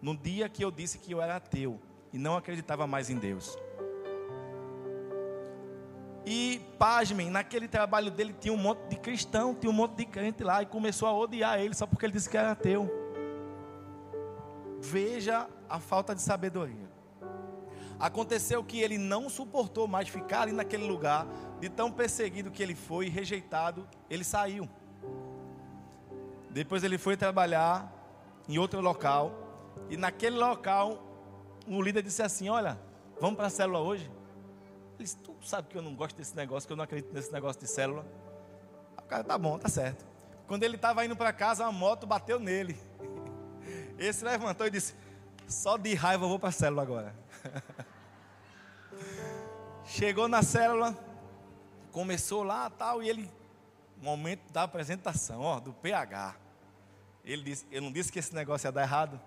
[0.01, 1.79] No dia que eu disse que eu era ateu
[2.11, 3.57] e não acreditava mais em Deus.
[6.25, 10.43] E, pasmem, naquele trabalho dele tinha um monte de cristão, tinha um monte de crente
[10.43, 12.89] lá, e começou a odiar ele só porque ele disse que era ateu.
[14.79, 16.91] Veja a falta de sabedoria.
[17.99, 21.27] Aconteceu que ele não suportou mais ficar ali naquele lugar,
[21.59, 24.69] de tão perseguido que ele foi, rejeitado, ele saiu.
[26.53, 27.91] Depois ele foi trabalhar
[28.47, 29.31] em outro local,
[29.89, 31.01] e naquele local,
[31.67, 32.79] o líder disse assim: Olha,
[33.19, 34.05] vamos para a célula hoje?
[34.95, 37.31] Ele disse: Tu sabe que eu não gosto desse negócio, que eu não acredito nesse
[37.31, 38.05] negócio de célula.
[38.97, 40.05] O cara, tá bom, tá certo.
[40.47, 42.77] Quando ele estava indo para casa, uma moto bateu nele.
[43.97, 44.93] Esse levantou e disse:
[45.47, 47.15] Só de raiva eu vou para a célula agora.
[49.85, 50.95] Chegou na célula,
[51.91, 53.31] começou lá tal, e ele,
[53.99, 56.42] momento da apresentação, ó, do PH.
[57.23, 59.19] Ele disse: Eu não disse que esse negócio ia dar errado,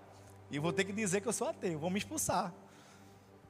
[0.51, 2.53] e vou ter que dizer que eu sou ateu, vou me expulsar.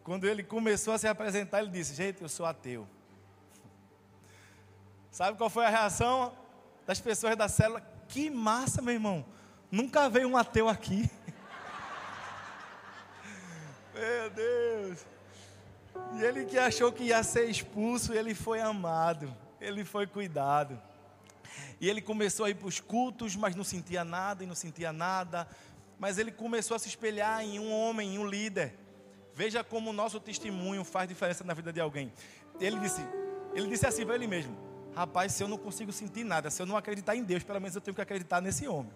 [0.03, 2.87] Quando ele começou a se apresentar, ele disse: Gente, eu sou ateu.
[5.11, 6.33] Sabe qual foi a reação
[6.85, 7.81] das pessoas da célula?
[8.07, 9.25] Que massa, meu irmão.
[9.69, 11.09] Nunca veio um ateu aqui.
[13.93, 15.05] Meu Deus.
[16.13, 20.79] E ele que achou que ia ser expulso, ele foi amado, ele foi cuidado.
[21.79, 24.91] E ele começou a ir para os cultos, mas não sentia nada e não sentia
[24.91, 25.47] nada.
[25.99, 28.73] Mas ele começou a se espelhar em um homem, em um líder.
[29.33, 32.11] Veja como o nosso testemunho faz diferença na vida de alguém.
[32.59, 33.01] Ele disse,
[33.53, 34.57] ele disse assim para ele mesmo:
[34.95, 37.75] Rapaz, se eu não consigo sentir nada, se eu não acreditar em Deus, pelo menos
[37.75, 38.91] eu tenho que acreditar nesse homem.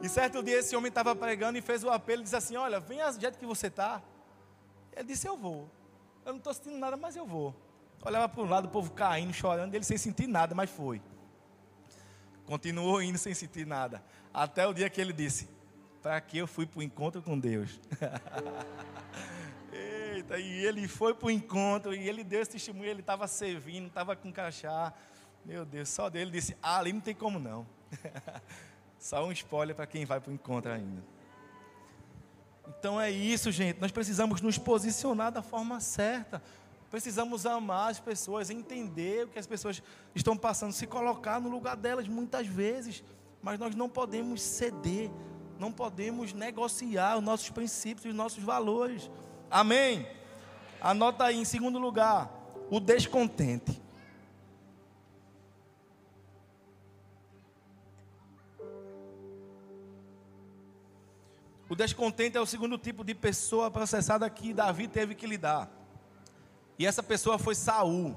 [0.00, 2.80] E certo dia esse homem estava pregando e fez o apelo e disse assim: Olha,
[2.80, 4.02] venha do jeito que você está.
[4.96, 5.70] Ele disse: Eu vou.
[6.24, 7.54] Eu não estou sentindo nada, mas eu vou.
[8.04, 11.00] Olhava para um lado, o povo caindo, chorando, ele sem sentir nada, mas foi.
[12.52, 14.04] Continuou indo sem sentir nada.
[14.30, 15.48] Até o dia que ele disse:
[16.02, 17.80] Para que eu fui para o encontro com Deus?
[19.72, 23.86] Eita, e ele foi para o encontro, e ele deu esse testemunho, ele estava servindo,
[23.86, 24.92] estava com crachá.
[25.46, 27.66] Meu Deus, só dele disse: Ah, ali não tem como não.
[28.98, 31.02] Só um spoiler para quem vai para o encontro ainda.
[32.68, 33.80] Então é isso, gente.
[33.80, 36.42] Nós precisamos nos posicionar da forma certa.
[36.92, 39.82] Precisamos amar as pessoas, entender o que as pessoas
[40.14, 43.02] estão passando, se colocar no lugar delas muitas vezes.
[43.40, 45.10] Mas nós não podemos ceder,
[45.58, 49.10] não podemos negociar os nossos princípios, os nossos valores.
[49.50, 50.06] Amém?
[50.82, 52.30] Anota aí, em segundo lugar,
[52.70, 53.80] o descontente.
[61.70, 65.81] O descontente é o segundo tipo de pessoa processada que Davi teve que lidar.
[66.82, 68.16] E essa pessoa foi Saul.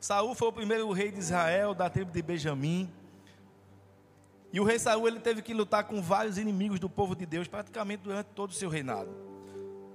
[0.00, 2.90] Saul foi o primeiro rei de Israel, da tribo de Benjamim.
[4.50, 7.46] E o rei Saul ele teve que lutar com vários inimigos do povo de Deus,
[7.46, 9.10] praticamente durante todo o seu reinado.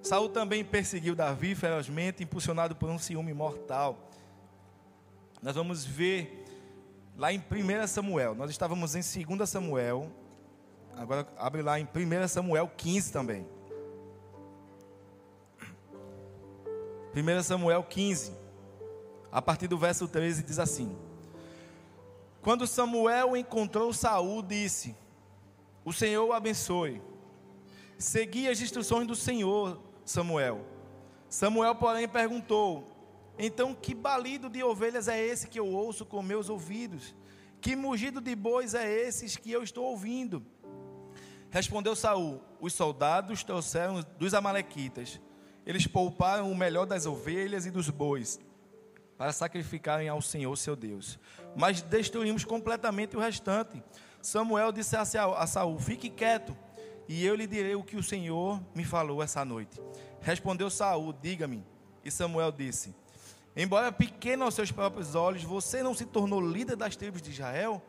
[0.04, 3.98] Saul também perseguiu Davi ferozmente, impulsionado por um ciúme mortal.
[5.42, 6.46] Nós vamos ver
[7.18, 8.36] lá em 1 Samuel.
[8.36, 10.08] Nós estávamos em 2 Samuel,
[10.96, 13.48] Agora abre lá em 1 Samuel 15 também.
[17.14, 18.32] 1 Samuel 15,
[19.30, 20.96] a partir do verso 13, diz assim:
[22.42, 24.96] Quando Samuel encontrou Saul, disse:
[25.84, 27.02] O Senhor o abençoe.
[27.98, 30.66] Segui as instruções do Senhor, Samuel.
[31.28, 32.88] Samuel, porém, perguntou:
[33.38, 37.14] Então, que balido de ovelhas é esse que eu ouço com meus ouvidos?
[37.60, 40.46] Que mugido de bois é esse que eu estou ouvindo?
[41.50, 45.20] Respondeu Saul: Os soldados trouxeram dos amalequitas.
[45.66, 48.40] Eles pouparam o melhor das ovelhas e dos bois
[49.18, 51.20] para sacrificarem ao Senhor seu Deus.
[51.56, 53.84] Mas destruímos completamente o restante.
[54.22, 55.06] Samuel disse a
[55.48, 56.56] Saul: Fique quieto,
[57.08, 59.80] e eu lhe direi o que o Senhor me falou essa noite.
[60.22, 61.64] Respondeu Saul: Diga-me.
[62.04, 62.96] E Samuel disse:
[63.56, 67.82] Embora pequeno aos seus próprios olhos, você não se tornou líder das tribos de Israel?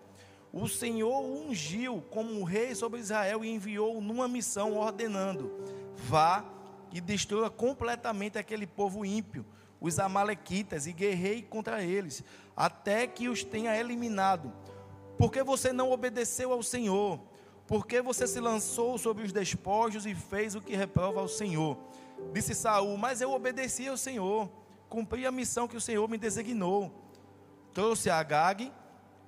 [0.53, 5.51] o Senhor o ungiu como rei sobre Israel e enviou numa missão ordenando:
[5.97, 6.45] vá
[6.93, 9.45] e destrua completamente aquele povo ímpio,
[9.81, 12.23] os amalequitas, e guerrei contra eles,
[12.57, 14.53] até que os tenha eliminado.
[15.19, 17.21] Porque você não obedeceu ao Senhor?
[17.67, 21.79] Porque você se lançou sobre os despojos e fez o que reprova ao Senhor?
[22.33, 24.51] Disse Saul: Mas eu obedeci ao Senhor,
[24.89, 26.93] cumpri a missão que o Senhor me designou.
[27.73, 28.71] Trouxe a Agag,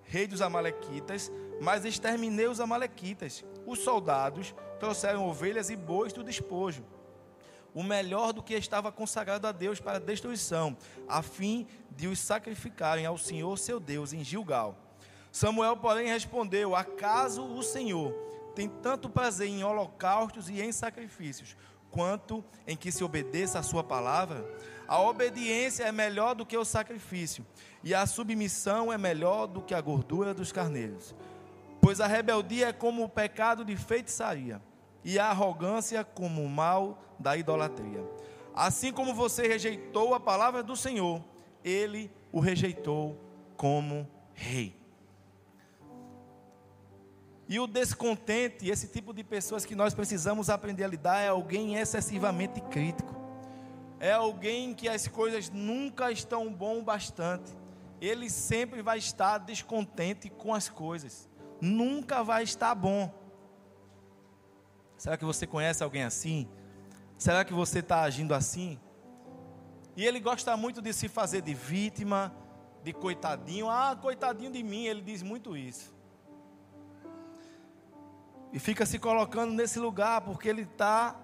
[0.02, 3.44] rei dos Amalequitas, mas exterminei os Amalequitas.
[3.66, 6.84] Os soldados trouxeram ovelhas e bois do despojo,
[7.74, 10.76] o melhor do que estava consagrado a Deus para destruição,
[11.08, 14.76] a fim de os sacrificarem ao Senhor seu Deus em Gilgal.
[15.32, 18.12] Samuel, porém, respondeu: Acaso o Senhor
[18.54, 21.56] tem tanto prazer em holocaustos e em sacrifícios,
[21.90, 24.44] quanto em que se obedeça a sua palavra?
[24.86, 27.44] A obediência é melhor do que o sacrifício,
[27.82, 31.14] e a submissão é melhor do que a gordura dos carneiros.
[31.80, 34.62] Pois a rebeldia é como o pecado de feitiçaria,
[35.02, 38.04] e a arrogância como o mal da idolatria.
[38.54, 41.22] Assim como você rejeitou a palavra do Senhor,
[41.64, 43.18] ele o rejeitou
[43.56, 44.76] como rei.
[47.48, 51.76] E o descontente, esse tipo de pessoas que nós precisamos aprender a lidar, é alguém
[51.76, 53.24] excessivamente crítico
[54.04, 57.56] é alguém que as coisas nunca estão bom bastante.
[58.02, 61.26] Ele sempre vai estar descontente com as coisas.
[61.58, 63.10] Nunca vai estar bom.
[64.98, 66.46] Será que você conhece alguém assim?
[67.18, 68.78] Será que você está agindo assim?
[69.96, 72.34] E ele gosta muito de se fazer de vítima,
[72.82, 73.70] de coitadinho.
[73.70, 75.94] Ah, coitadinho de mim, ele diz muito isso.
[78.52, 81.16] E fica se colocando nesse lugar porque ele está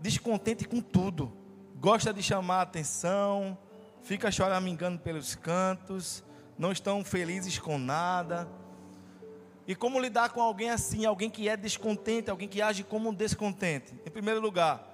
[0.00, 1.38] descontente com tudo
[1.78, 3.56] gosta de chamar a atenção,
[4.02, 6.24] fica choramingando pelos cantos,
[6.58, 8.48] não estão felizes com nada.
[9.66, 13.14] E como lidar com alguém assim, alguém que é descontente, alguém que age como um
[13.14, 13.94] descontente?
[14.04, 14.87] Em primeiro lugar,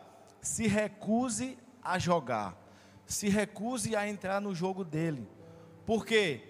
[0.44, 2.54] se recuse a jogar,
[3.06, 5.26] se recuse a entrar no jogo dele.
[5.86, 6.42] Por quê?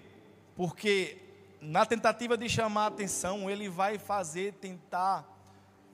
[0.57, 1.19] Porque
[1.61, 5.25] na tentativa de chamar a atenção, ele vai fazer tentar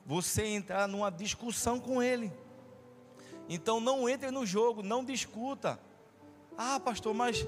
[0.06, 2.32] você entrar numa discussão com ele.
[3.48, 5.78] Então não entre no jogo, não discuta.
[6.56, 7.46] Ah, pastor, mas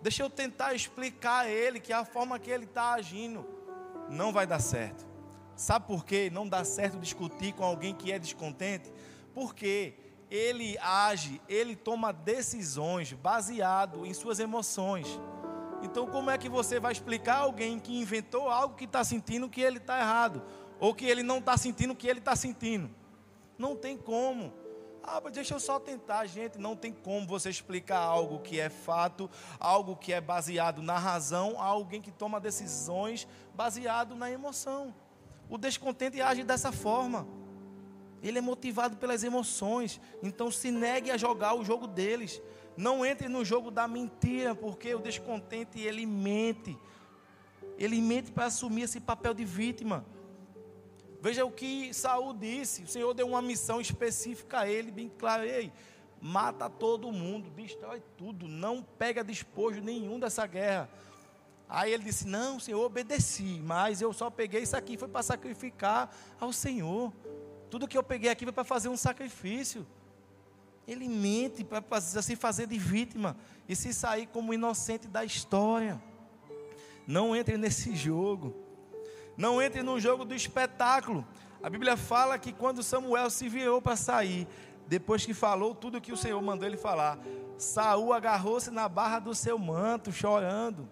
[0.00, 3.44] deixa eu tentar explicar a ele que a forma que ele está agindo
[4.08, 5.04] não vai dar certo.
[5.56, 6.30] Sabe por quê?
[6.32, 8.92] Não dá certo discutir com alguém que é descontente?
[9.38, 9.94] Porque
[10.28, 15.06] ele age, ele toma decisões baseado em suas emoções.
[15.80, 19.48] Então, como é que você vai explicar a alguém que inventou algo que está sentindo
[19.48, 20.42] que ele está errado?
[20.80, 22.90] Ou que ele não está sentindo o que ele está sentindo?
[23.56, 24.52] Não tem como.
[25.04, 26.58] Ah, mas deixa eu só tentar, gente.
[26.58, 29.30] Não tem como você explicar algo que é fato,
[29.60, 34.92] algo que é baseado na razão, a alguém que toma decisões baseado na emoção.
[35.48, 37.37] O descontente age dessa forma.
[38.22, 40.00] Ele é motivado pelas emoções.
[40.22, 42.42] Então se negue a jogar o jogo deles.
[42.76, 46.76] Não entre no jogo da mentira, porque o descontente ele mente.
[47.76, 50.04] Ele mente para assumir esse papel de vítima.
[51.20, 52.82] Veja o que Saul disse.
[52.82, 55.44] O Senhor deu uma missão específica a ele, bem claro.
[55.44, 55.72] Ei,
[56.20, 60.88] mata todo mundo, destrói tudo, não pega despojo nenhum dessa guerra.
[61.68, 66.10] Aí ele disse: Não, Senhor, obedeci, mas eu só peguei isso aqui foi para sacrificar
[66.40, 67.12] ao Senhor.
[67.70, 69.86] Tudo que eu peguei aqui foi para fazer um sacrifício.
[70.86, 73.36] Ele mente para se fazer de vítima
[73.68, 76.00] e se sair como inocente da história.
[77.06, 78.56] Não entre nesse jogo.
[79.36, 81.26] Não entre no jogo do espetáculo.
[81.62, 84.48] A Bíblia fala que quando Samuel se virou para sair,
[84.86, 87.18] depois que falou tudo que o Senhor mandou ele falar,
[87.58, 90.88] Saul agarrou-se na barra do seu manto, chorando.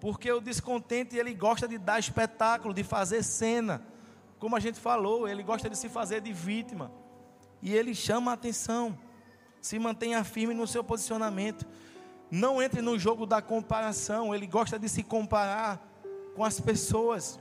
[0.00, 3.86] Porque o descontente ele gosta de dar espetáculo, de fazer cena.
[4.44, 6.92] Como a gente falou, ele gosta de se fazer de vítima.
[7.62, 8.94] E ele chama a atenção.
[9.58, 11.66] Se mantenha firme no seu posicionamento.
[12.30, 14.34] Não entre no jogo da comparação.
[14.34, 15.82] Ele gosta de se comparar
[16.36, 17.40] com as pessoas.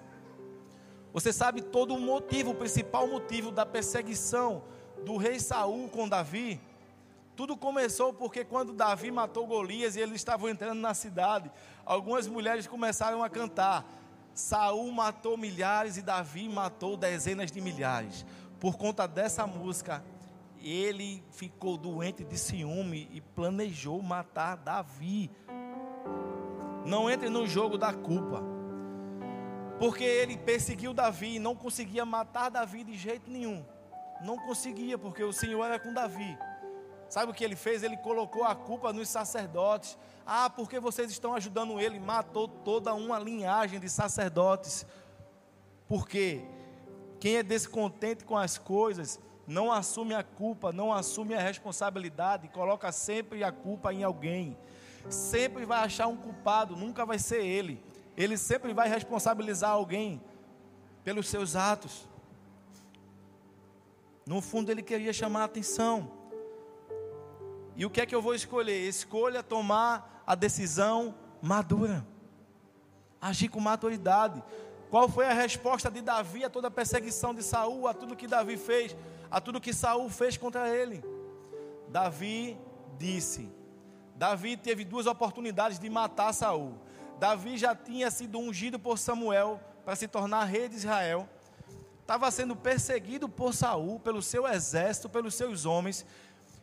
[1.12, 4.64] Você sabe todo o motivo, o principal motivo da perseguição
[5.04, 6.62] do rei Saul com Davi?
[7.36, 11.52] Tudo começou porque quando Davi matou Golias e eles estavam entrando na cidade,
[11.86, 13.86] algumas mulheres começaram a cantar:
[14.34, 18.26] Saul matou milhares e Davi matou dezenas de milhares.
[18.60, 20.04] Por conta dessa música,
[20.60, 25.30] ele ficou doente de ciúme e planejou matar Davi.
[26.86, 28.42] Não entre no jogo da culpa.
[29.78, 33.66] Porque ele perseguiu Davi e não conseguia matar Davi de jeito nenhum.
[34.22, 36.38] Não conseguia, porque o Senhor era com Davi.
[37.14, 37.84] Sabe o que ele fez?
[37.84, 39.98] Ele colocou a culpa nos sacerdotes.
[40.26, 42.00] Ah, porque vocês estão ajudando ele?
[42.00, 44.86] Matou toda uma linhagem de sacerdotes.
[45.88, 46.42] Porque
[47.20, 52.92] quem é descontente com as coisas não assume a culpa, não assume a responsabilidade, coloca
[52.92, 54.58] sempre a culpa em alguém.
[55.10, 57.84] Sempre vai achar um culpado, nunca vai ser ele
[58.16, 60.22] ele sempre vai responsabilizar alguém
[61.04, 62.08] pelos seus atos.
[64.26, 66.23] No fundo, ele queria chamar a atenção.
[67.76, 68.88] E o que é que eu vou escolher?
[68.88, 72.06] Escolha tomar a decisão madura.
[73.20, 74.44] agir com maturidade.
[74.90, 78.28] Qual foi a resposta de Davi a toda a perseguição de Saul, a tudo que
[78.28, 78.96] Davi fez,
[79.32, 81.04] a tudo que Saul fez contra ele?
[81.88, 82.58] Davi
[82.98, 83.50] disse:
[84.16, 86.74] Davi teve duas oportunidades de matar Saul.
[87.18, 91.28] Davi já tinha sido ungido por Samuel para se tornar rei de Israel.
[92.02, 96.06] Estava sendo perseguido por Saul, pelo seu exército, pelos seus homens,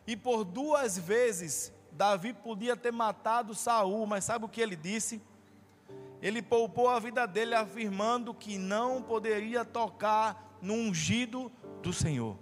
[0.05, 5.21] e por duas vezes Davi podia ter matado Saul, mas sabe o que ele disse?
[6.21, 12.37] Ele poupou a vida dele afirmando que não poderia tocar no ungido do Senhor.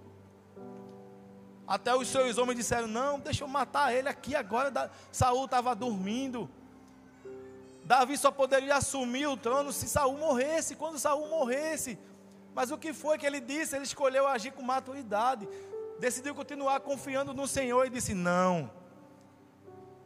[1.66, 4.90] Até os seus homens disseram: Não, deixa eu matar ele aqui agora.
[5.10, 6.50] Saul estava dormindo.
[7.84, 11.98] Davi só poderia assumir o trono se Saul morresse, quando Saul morresse.
[12.54, 13.76] Mas o que foi que ele disse?
[13.76, 15.48] Ele escolheu agir com maturidade.
[16.00, 18.70] Decidiu continuar confiando no Senhor e disse: Não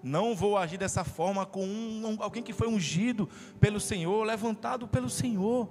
[0.05, 3.26] não vou agir dessa forma com um, alguém que foi ungido
[3.59, 5.66] pelo Senhor, levantado pelo Senhor.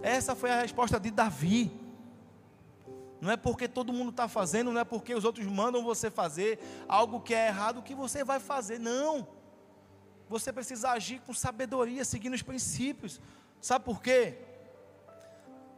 [0.00, 1.70] Essa foi a resposta de Davi.
[3.20, 6.58] Não é porque todo mundo está fazendo, não é porque os outros mandam você fazer
[6.88, 8.80] algo que é errado que você vai fazer.
[8.80, 9.28] Não.
[10.30, 13.20] Você precisa agir com sabedoria, seguindo os princípios.
[13.60, 14.38] Sabe por quê?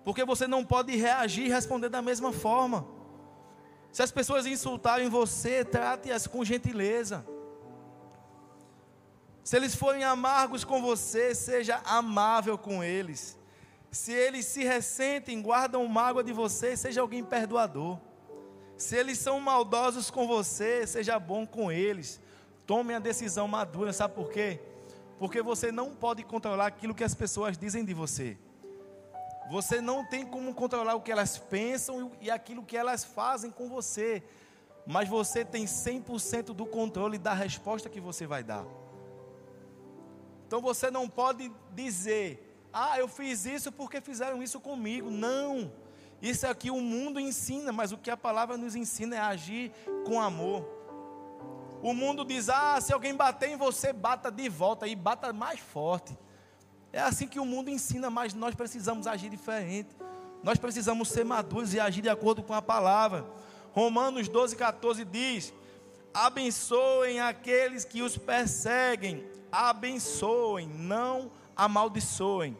[0.04, 2.86] Porque você não pode reagir e responder da mesma forma.
[3.94, 7.24] Se as pessoas insultarem você, trate-as com gentileza.
[9.44, 13.38] Se eles forem amargos com você, seja amável com eles.
[13.92, 18.00] Se eles se ressentem, guardam mágoa de você, seja alguém perdoador.
[18.76, 22.20] Se eles são maldosos com você, seja bom com eles.
[22.66, 24.58] Tome a decisão madura, sabe por quê?
[25.20, 28.36] Porque você não pode controlar aquilo que as pessoas dizem de você.
[29.50, 33.68] Você não tem como controlar o que elas pensam e aquilo que elas fazem com
[33.68, 34.22] você.
[34.86, 38.64] Mas você tem 100% do controle da resposta que você vai dar.
[40.46, 45.10] Então você não pode dizer, ah, eu fiz isso porque fizeram isso comigo.
[45.10, 45.72] Não.
[46.20, 49.72] Isso é que o mundo ensina, mas o que a palavra nos ensina é agir
[50.06, 50.66] com amor.
[51.82, 55.60] O mundo diz, ah, se alguém bater em você, bata de volta e bata mais
[55.60, 56.16] forte.
[56.94, 59.88] É assim que o mundo ensina, mas nós precisamos agir diferente.
[60.44, 63.26] Nós precisamos ser maduros e agir de acordo com a palavra.
[63.72, 65.52] Romanos 12, 14 diz:
[66.14, 72.56] Abençoem aqueles que os perseguem, abençoem, não amaldiçoem.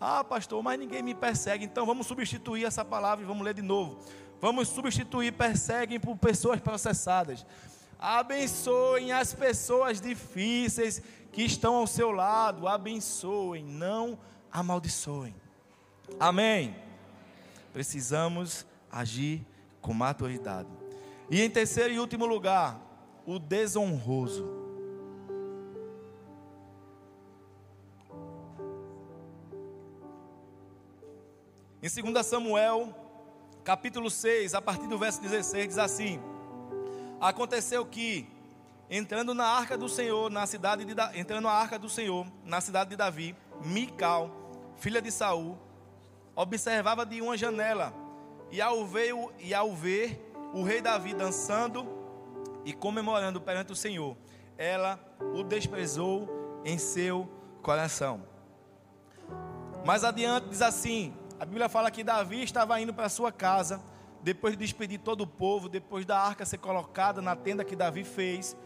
[0.00, 3.62] Ah, pastor, mas ninguém me persegue, então vamos substituir essa palavra e vamos ler de
[3.62, 4.00] novo.
[4.40, 7.46] Vamos substituir perseguem por pessoas processadas.
[8.00, 11.00] Abençoem as pessoas difíceis
[11.36, 12.66] que estão ao seu lado.
[12.66, 14.18] Abençoem, não
[14.50, 15.34] amaldiçoem.
[16.18, 16.74] Amém.
[17.74, 19.46] Precisamos agir
[19.82, 20.70] com maturidade.
[21.30, 22.80] E em terceiro e último lugar,
[23.26, 24.48] o desonroso.
[31.82, 32.94] Em 2 Samuel,
[33.62, 36.18] capítulo 6, a partir do verso 16, diz assim:
[37.20, 38.26] Aconteceu que,
[38.90, 42.90] entrando na arca do Senhor, na cidade de entrando na arca do Senhor, na cidade
[42.90, 44.30] de Davi, Mical,
[44.76, 45.58] filha de Saul,
[46.34, 47.92] observava de uma janela,
[48.50, 51.86] e ao ver, e ao ver o rei Davi dançando
[52.64, 54.16] e comemorando perante o Senhor,
[54.56, 54.98] ela
[55.34, 57.28] o desprezou em seu
[57.62, 58.22] coração.
[59.84, 63.82] Mais adiante diz assim: a Bíblia fala que Davi estava indo para sua casa,
[64.22, 68.04] depois de despedir todo o povo, depois da arca ser colocada na tenda que Davi
[68.04, 68.56] fez.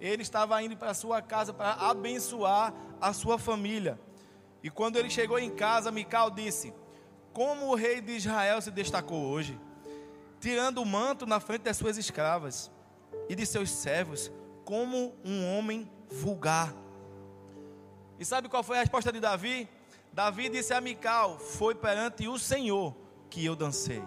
[0.00, 3.98] Ele estava indo para sua casa para abençoar a sua família.
[4.62, 6.72] E quando ele chegou em casa, Mical disse:
[7.32, 9.58] Como o rei de Israel se destacou hoje,
[10.40, 12.70] tirando o manto na frente das suas escravas
[13.28, 14.30] e de seus servos,
[14.64, 16.74] como um homem vulgar.
[18.18, 19.68] E sabe qual foi a resposta de Davi?
[20.12, 22.94] Davi disse a Mical: Foi perante o Senhor
[23.30, 24.02] que eu dancei.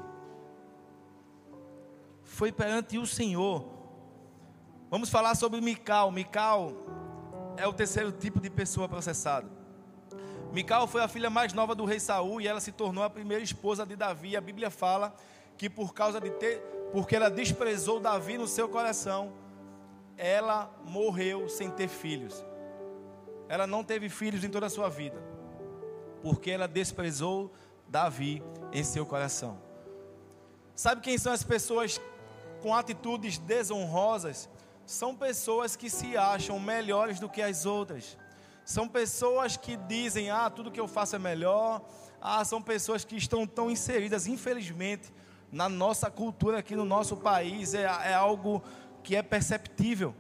[2.23, 3.80] Foi perante o Senhor.
[4.91, 6.11] Vamos falar sobre Mical.
[6.11, 6.73] Mical
[7.57, 9.49] é o terceiro tipo de pessoa processada.
[10.51, 13.43] Mical foi a filha mais nova do rei Saul e ela se tornou a primeira
[13.43, 14.37] esposa de Davi.
[14.37, 15.15] A Bíblia fala
[15.57, 16.59] que por causa de ter,
[16.91, 19.31] porque ela desprezou Davi no seu coração,
[20.15, 22.45] ela morreu sem ter filhos.
[23.49, 25.31] Ela não teve filhos em toda a sua vida
[26.21, 27.51] porque ela desprezou
[27.87, 29.57] Davi em seu coração.
[30.75, 31.99] Sabe quem são as pessoas
[32.61, 34.49] com atitudes desonrosas?
[34.85, 38.17] São pessoas que se acham melhores do que as outras.
[38.65, 41.81] São pessoas que dizem: "Ah, tudo que eu faço é melhor".
[42.21, 45.11] Ah, são pessoas que estão tão inseridas, infelizmente,
[45.51, 48.61] na nossa cultura aqui no nosso país é, é algo
[49.03, 50.13] que é perceptível.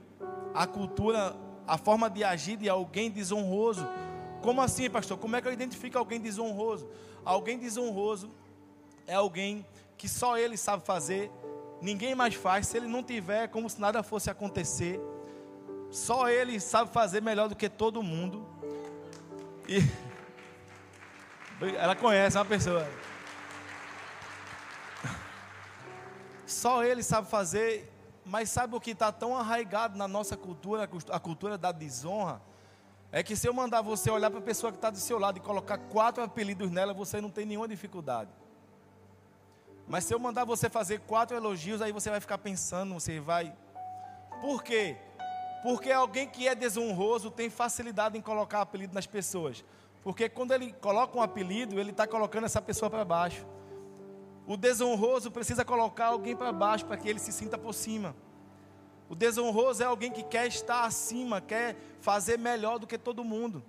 [0.53, 1.35] A cultura,
[1.67, 3.87] a forma de agir de alguém desonroso
[4.41, 5.17] Como assim, pastor?
[5.17, 6.89] Como é que eu identifico alguém desonroso?
[7.23, 8.31] Alguém desonroso
[9.05, 9.65] é alguém
[9.97, 11.31] que só ele sabe fazer,
[11.81, 12.67] ninguém mais faz.
[12.67, 14.99] Se ele não tiver, é como se nada fosse acontecer.
[15.89, 18.47] Só ele sabe fazer melhor do que todo mundo.
[19.67, 19.81] E
[21.77, 22.87] ela conhece uma pessoa.
[26.45, 27.91] Só ele sabe fazer,
[28.25, 32.41] mas sabe o que está tão arraigado na nossa cultura, a cultura da desonra?
[33.11, 35.37] É que se eu mandar você olhar para a pessoa que está do seu lado
[35.37, 38.29] e colocar quatro apelidos nela, você não tem nenhuma dificuldade.
[39.87, 43.53] Mas se eu mandar você fazer quatro elogios, aí você vai ficar pensando, você vai.
[44.39, 44.97] Por quê?
[45.63, 49.63] Porque alguém que é desonroso tem facilidade em colocar apelido nas pessoas.
[50.03, 53.45] Porque quando ele coloca um apelido, ele está colocando essa pessoa para baixo.
[54.47, 58.15] O desonroso precisa colocar alguém para baixo para que ele se sinta por cima.
[59.07, 63.63] O desonroso é alguém que quer estar acima, quer fazer melhor do que todo mundo.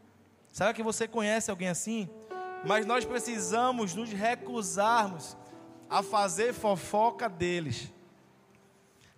[0.51, 2.09] Será que você conhece alguém assim?
[2.65, 5.37] Mas nós precisamos nos recusarmos
[5.93, 7.93] a fazer fofoca deles.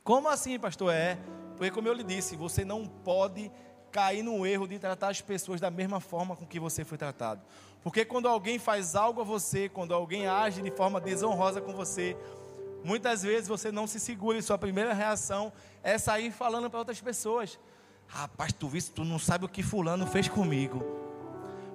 [0.02, 0.92] Como assim, pastor?
[0.92, 1.16] É,
[1.56, 3.48] porque como eu lhe disse, você não pode
[3.92, 7.40] cair no erro de tratar as pessoas da mesma forma com que você foi tratado.
[7.80, 12.16] Porque quando alguém faz algo a você, quando alguém age de forma desonrosa com você,
[12.82, 17.00] muitas vezes você não se segura e sua primeira reação é sair falando para outras
[17.00, 17.56] pessoas.
[18.08, 20.84] Rapaz, tu viste, tu não sabe o que fulano fez comigo.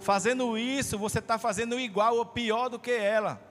[0.01, 3.48] Fazendo isso, você está fazendo igual ou pior do que ela.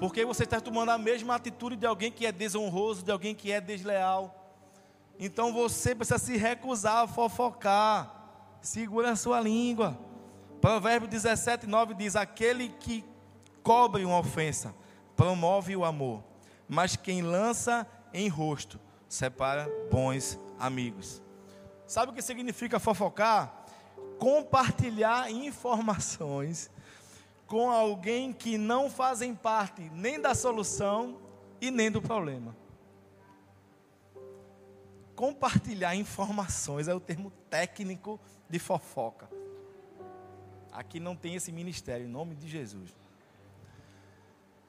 [0.00, 3.52] Porque você está tomando a mesma atitude de alguém que é desonroso, de alguém que
[3.52, 4.34] é desleal.
[5.18, 8.56] Então você precisa se recusar a fofocar.
[8.62, 9.98] Segura a sua língua.
[10.58, 13.04] Provérbio 17, 9 diz: Aquele que
[13.62, 14.74] cobre uma ofensa
[15.14, 16.24] promove o amor,
[16.66, 21.20] mas quem lança em rosto separa bons amigos.
[21.86, 23.66] Sabe o que significa fofocar?
[24.18, 26.70] Compartilhar informações
[27.50, 31.18] com alguém que não fazem parte nem da solução
[31.60, 32.56] e nem do problema
[35.20, 39.28] compartilhar informações é o termo técnico de fofoca.
[40.72, 42.96] Aqui não tem esse ministério, em nome de Jesus.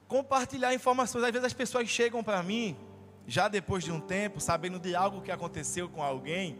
[0.06, 2.76] Compartilhar informações, às vezes as pessoas chegam para mim,
[3.26, 6.58] já depois de um tempo, sabendo de algo que aconteceu com alguém,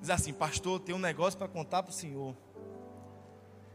[0.00, 2.32] diz assim: Pastor, tem um negócio para contar para o senhor,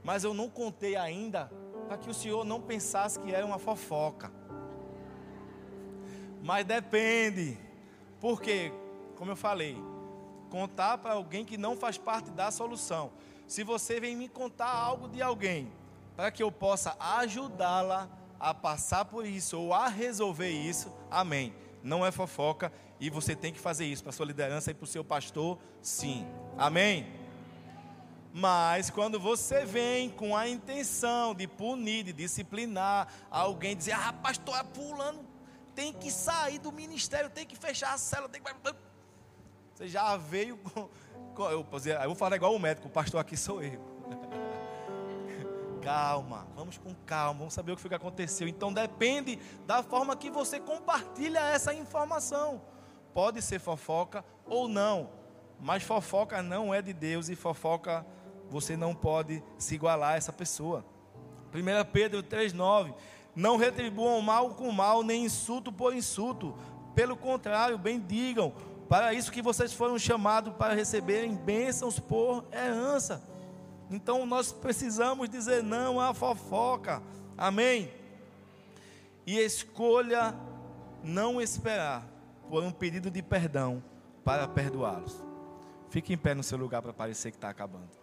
[0.02, 1.52] mas eu não contei ainda,
[1.92, 4.32] para que o senhor não pensasse que era uma fofoca.
[6.42, 7.58] Mas depende,
[8.18, 8.72] porque
[9.18, 9.76] como eu falei,
[10.50, 13.12] contar para alguém que não faz parte da solução.
[13.46, 15.70] Se você vem me contar algo de alguém,
[16.16, 21.54] para que eu possa ajudá-la a passar por isso ou a resolver isso, amém.
[21.84, 22.72] Não é fofoca
[23.02, 26.26] e você tem que fazer isso para sua liderança e para o seu pastor, sim.
[26.58, 27.21] Amém.
[28.34, 34.58] Mas quando você vem com a intenção de punir, de disciplinar alguém, dizer, ah, pastor,
[34.58, 35.26] é pulando,
[35.76, 38.50] tem que sair do ministério, tem que fechar a cela, tem que
[39.82, 40.88] você já veio com.
[41.50, 41.66] eu
[42.06, 43.82] vou falar igual o médico, o pastor aqui sou eu.
[45.82, 48.48] calma, vamos com calma, vamos saber o que foi que aconteceu.
[48.48, 52.62] Então depende da forma que você compartilha essa informação.
[53.12, 55.10] Pode ser fofoca ou não,
[55.60, 58.06] mas fofoca não é de Deus e fofoca
[58.52, 60.86] você não pode se igualar a essa pessoa.
[61.54, 62.94] 1 Pedro 3,9:
[63.36, 66.56] Não retribuam mal com mal, nem insulto por insulto.
[66.94, 68.54] Pelo contrário, bendigam,
[68.90, 73.24] para isso que vocês foram chamados para receberem bênçãos por herança.
[73.90, 77.02] Então nós precisamos dizer não à fofoca.
[77.38, 77.90] Amém?
[79.26, 80.36] E escolha
[81.02, 82.06] não esperar
[82.50, 83.82] por um pedido de perdão
[84.26, 85.24] para perdoá-los.
[85.90, 88.01] Fique em pé no seu lugar para parecer que está acabando.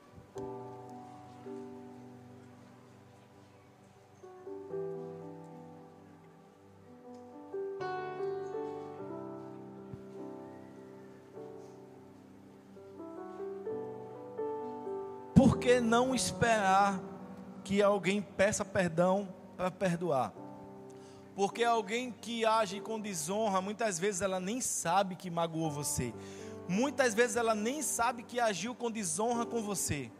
[15.88, 17.00] Não esperar
[17.64, 20.32] que alguém peça perdão para perdoar?
[21.34, 26.12] Porque alguém que age com desonra, muitas vezes ela nem sabe que magoou você.
[26.68, 30.10] Muitas vezes ela nem sabe que agiu com desonra com você.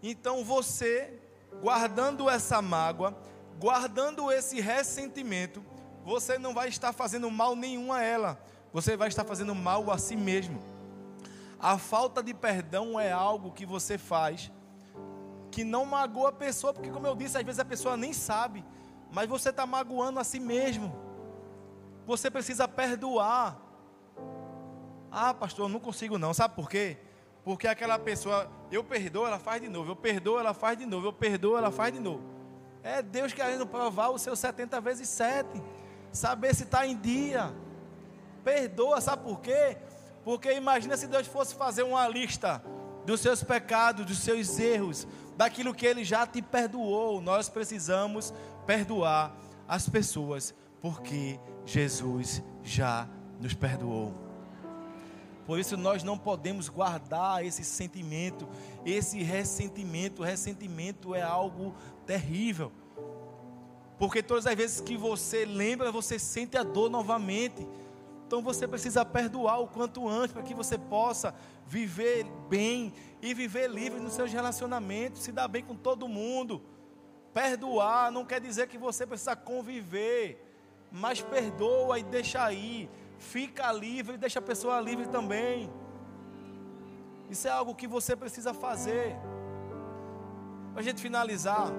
[0.00, 1.18] Então você,
[1.60, 3.16] guardando essa mágoa,
[3.58, 5.64] guardando esse ressentimento,
[6.04, 8.40] você não vai estar fazendo mal nenhum a ela.
[8.72, 10.62] Você vai estar fazendo mal a si mesmo.
[11.58, 14.52] A falta de perdão é algo que você faz
[15.56, 18.62] que não magoa a pessoa, porque, como eu disse, às vezes a pessoa nem sabe,
[19.10, 20.94] mas você está magoando a si mesmo.
[22.04, 23.56] Você precisa perdoar.
[25.10, 26.34] Ah, pastor, eu não consigo não.
[26.34, 26.98] Sabe por quê?
[27.42, 31.06] Porque aquela pessoa, eu perdoo, ela faz de novo, eu perdoo, ela faz de novo,
[31.06, 32.22] eu perdoo, ela faz de novo.
[32.82, 35.48] É Deus querendo provar o seu 70 vezes 7.
[36.12, 37.50] Saber se está em dia.
[38.44, 39.78] Perdoa, sabe por quê?
[40.22, 42.62] Porque imagina se Deus fosse fazer uma lista
[43.06, 45.06] dos seus pecados, dos seus erros,
[45.36, 47.20] daquilo que Ele já te perdoou.
[47.20, 48.32] Nós precisamos
[48.66, 49.36] perdoar
[49.68, 53.08] as pessoas, porque Jesus já
[53.40, 54.26] nos perdoou.
[55.46, 58.48] Por isso nós não podemos guardar esse sentimento,
[58.84, 60.22] esse ressentimento.
[60.22, 61.72] O ressentimento é algo
[62.04, 62.72] terrível.
[63.96, 67.66] Porque todas as vezes que você lembra, você sente a dor novamente.
[68.26, 71.32] Então você precisa perdoar o quanto antes para que você possa
[71.64, 76.60] viver bem e viver livre nos seus relacionamentos, se dar bem com todo mundo.
[77.32, 80.44] Perdoar não quer dizer que você precisa conviver,
[80.90, 82.90] mas perdoa e deixa aí.
[83.18, 85.70] Fica livre e deixa a pessoa livre também.
[87.30, 89.16] Isso é algo que você precisa fazer.
[90.72, 91.72] Para a gente finalizar,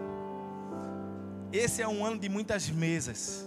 [1.51, 3.45] esse é um ano de muitas mesas.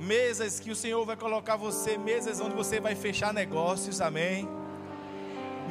[0.00, 4.48] Mesas que o Senhor vai colocar você, mesas onde você vai fechar negócios, amém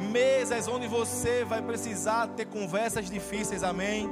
[0.00, 4.08] mesas onde você vai precisar ter conversas difíceis, amém.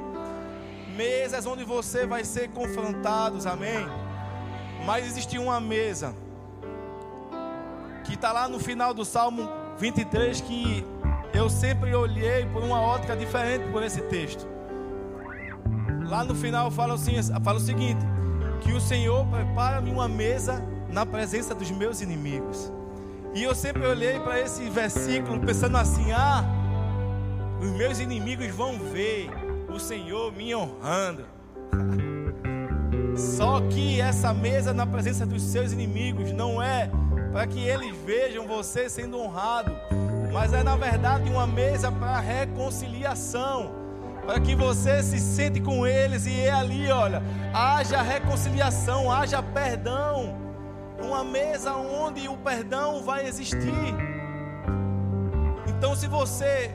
[0.95, 3.87] Mesas onde você vai ser confrontados, amém.
[4.85, 6.13] Mas existe uma mesa
[8.05, 10.85] que está lá no final do Salmo 23 que
[11.33, 14.47] eu sempre olhei por uma ótica diferente por esse texto.
[16.07, 18.03] Lá no final fala, assim, fala o seguinte:
[18.59, 22.71] que o Senhor prepara-me uma mesa na presença dos meus inimigos.
[23.33, 26.43] E eu sempre olhei para esse versículo pensando assim: ah,
[27.61, 29.29] os meus inimigos vão ver
[29.69, 31.25] o Senhor me honrando.
[33.15, 36.89] Só que essa mesa na presença dos seus inimigos não é
[37.31, 39.75] para que eles vejam você sendo honrado,
[40.31, 43.71] mas é na verdade uma mesa para reconciliação,
[44.29, 47.19] para que você se sente com eles e é ali, olha,
[47.51, 50.37] haja reconciliação, haja perdão.
[51.01, 53.73] Uma mesa onde o perdão vai existir.
[55.67, 56.69] Então, se você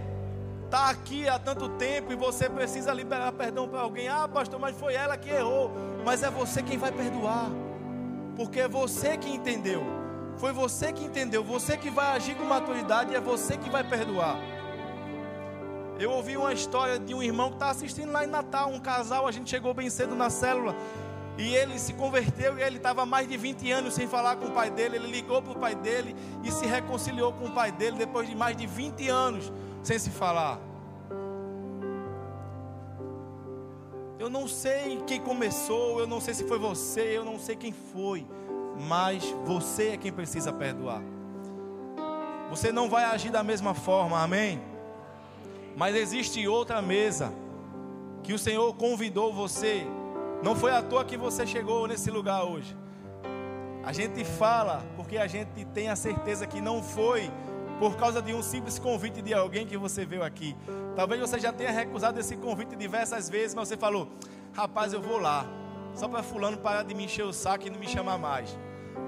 [0.65, 4.77] está aqui há tanto tempo e você precisa liberar perdão para alguém, ah, pastor, mas
[4.77, 5.71] foi ela que errou,
[6.05, 7.53] mas é você quem vai perdoar,
[8.35, 9.85] porque é você que entendeu,
[10.39, 13.85] foi você que entendeu, você que vai agir com maturidade e é você que vai
[13.85, 14.54] perdoar.
[15.99, 19.26] Eu ouvi uma história de um irmão que está assistindo lá em Natal, um casal,
[19.28, 20.74] a gente chegou bem cedo na célula,
[21.36, 24.51] e ele se converteu e ele estava mais de 20 anos sem falar com o
[24.53, 24.97] pai dele.
[24.97, 26.14] Ele ligou para o pai dele
[26.45, 30.11] e se reconciliou com o pai dele depois de mais de 20 anos sem se
[30.11, 30.61] falar.
[34.18, 37.72] Eu não sei quem começou, eu não sei se foi você, eu não sei quem
[37.72, 38.24] foi,
[38.88, 41.03] mas você é quem precisa perdoar.
[42.49, 44.62] Você não vai agir da mesma forma, amém?
[45.77, 47.33] Mas existe outra mesa
[48.22, 49.87] que o Senhor convidou você
[50.43, 52.77] não foi à toa que você chegou nesse lugar hoje.
[53.83, 57.31] A gente fala porque a gente tem a certeza que não foi
[57.79, 60.57] por causa de um simples convite de alguém que você veio aqui.
[60.95, 64.09] Talvez você já tenha recusado esse convite diversas vezes, mas você falou:
[64.53, 65.47] rapaz, eu vou lá,
[65.95, 68.57] só para Fulano parar de me encher o saco e não me chamar mais.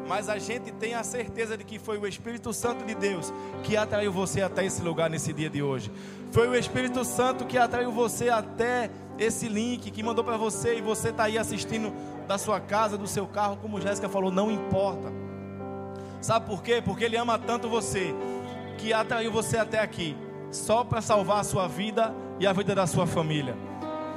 [0.07, 3.33] Mas a gente tem a certeza de que foi o Espírito Santo de Deus
[3.63, 5.91] que atraiu você até esse lugar nesse dia de hoje.
[6.31, 10.81] Foi o Espírito Santo que atraiu você até esse link que mandou para você e
[10.81, 11.93] você está aí assistindo
[12.27, 15.13] da sua casa, do seu carro, como Jéssica falou, não importa.
[16.21, 16.83] Sabe por quê?
[16.85, 18.15] Porque Ele ama tanto você
[18.79, 20.17] que atraiu você até aqui,
[20.51, 23.57] só para salvar a sua vida e a vida da sua família.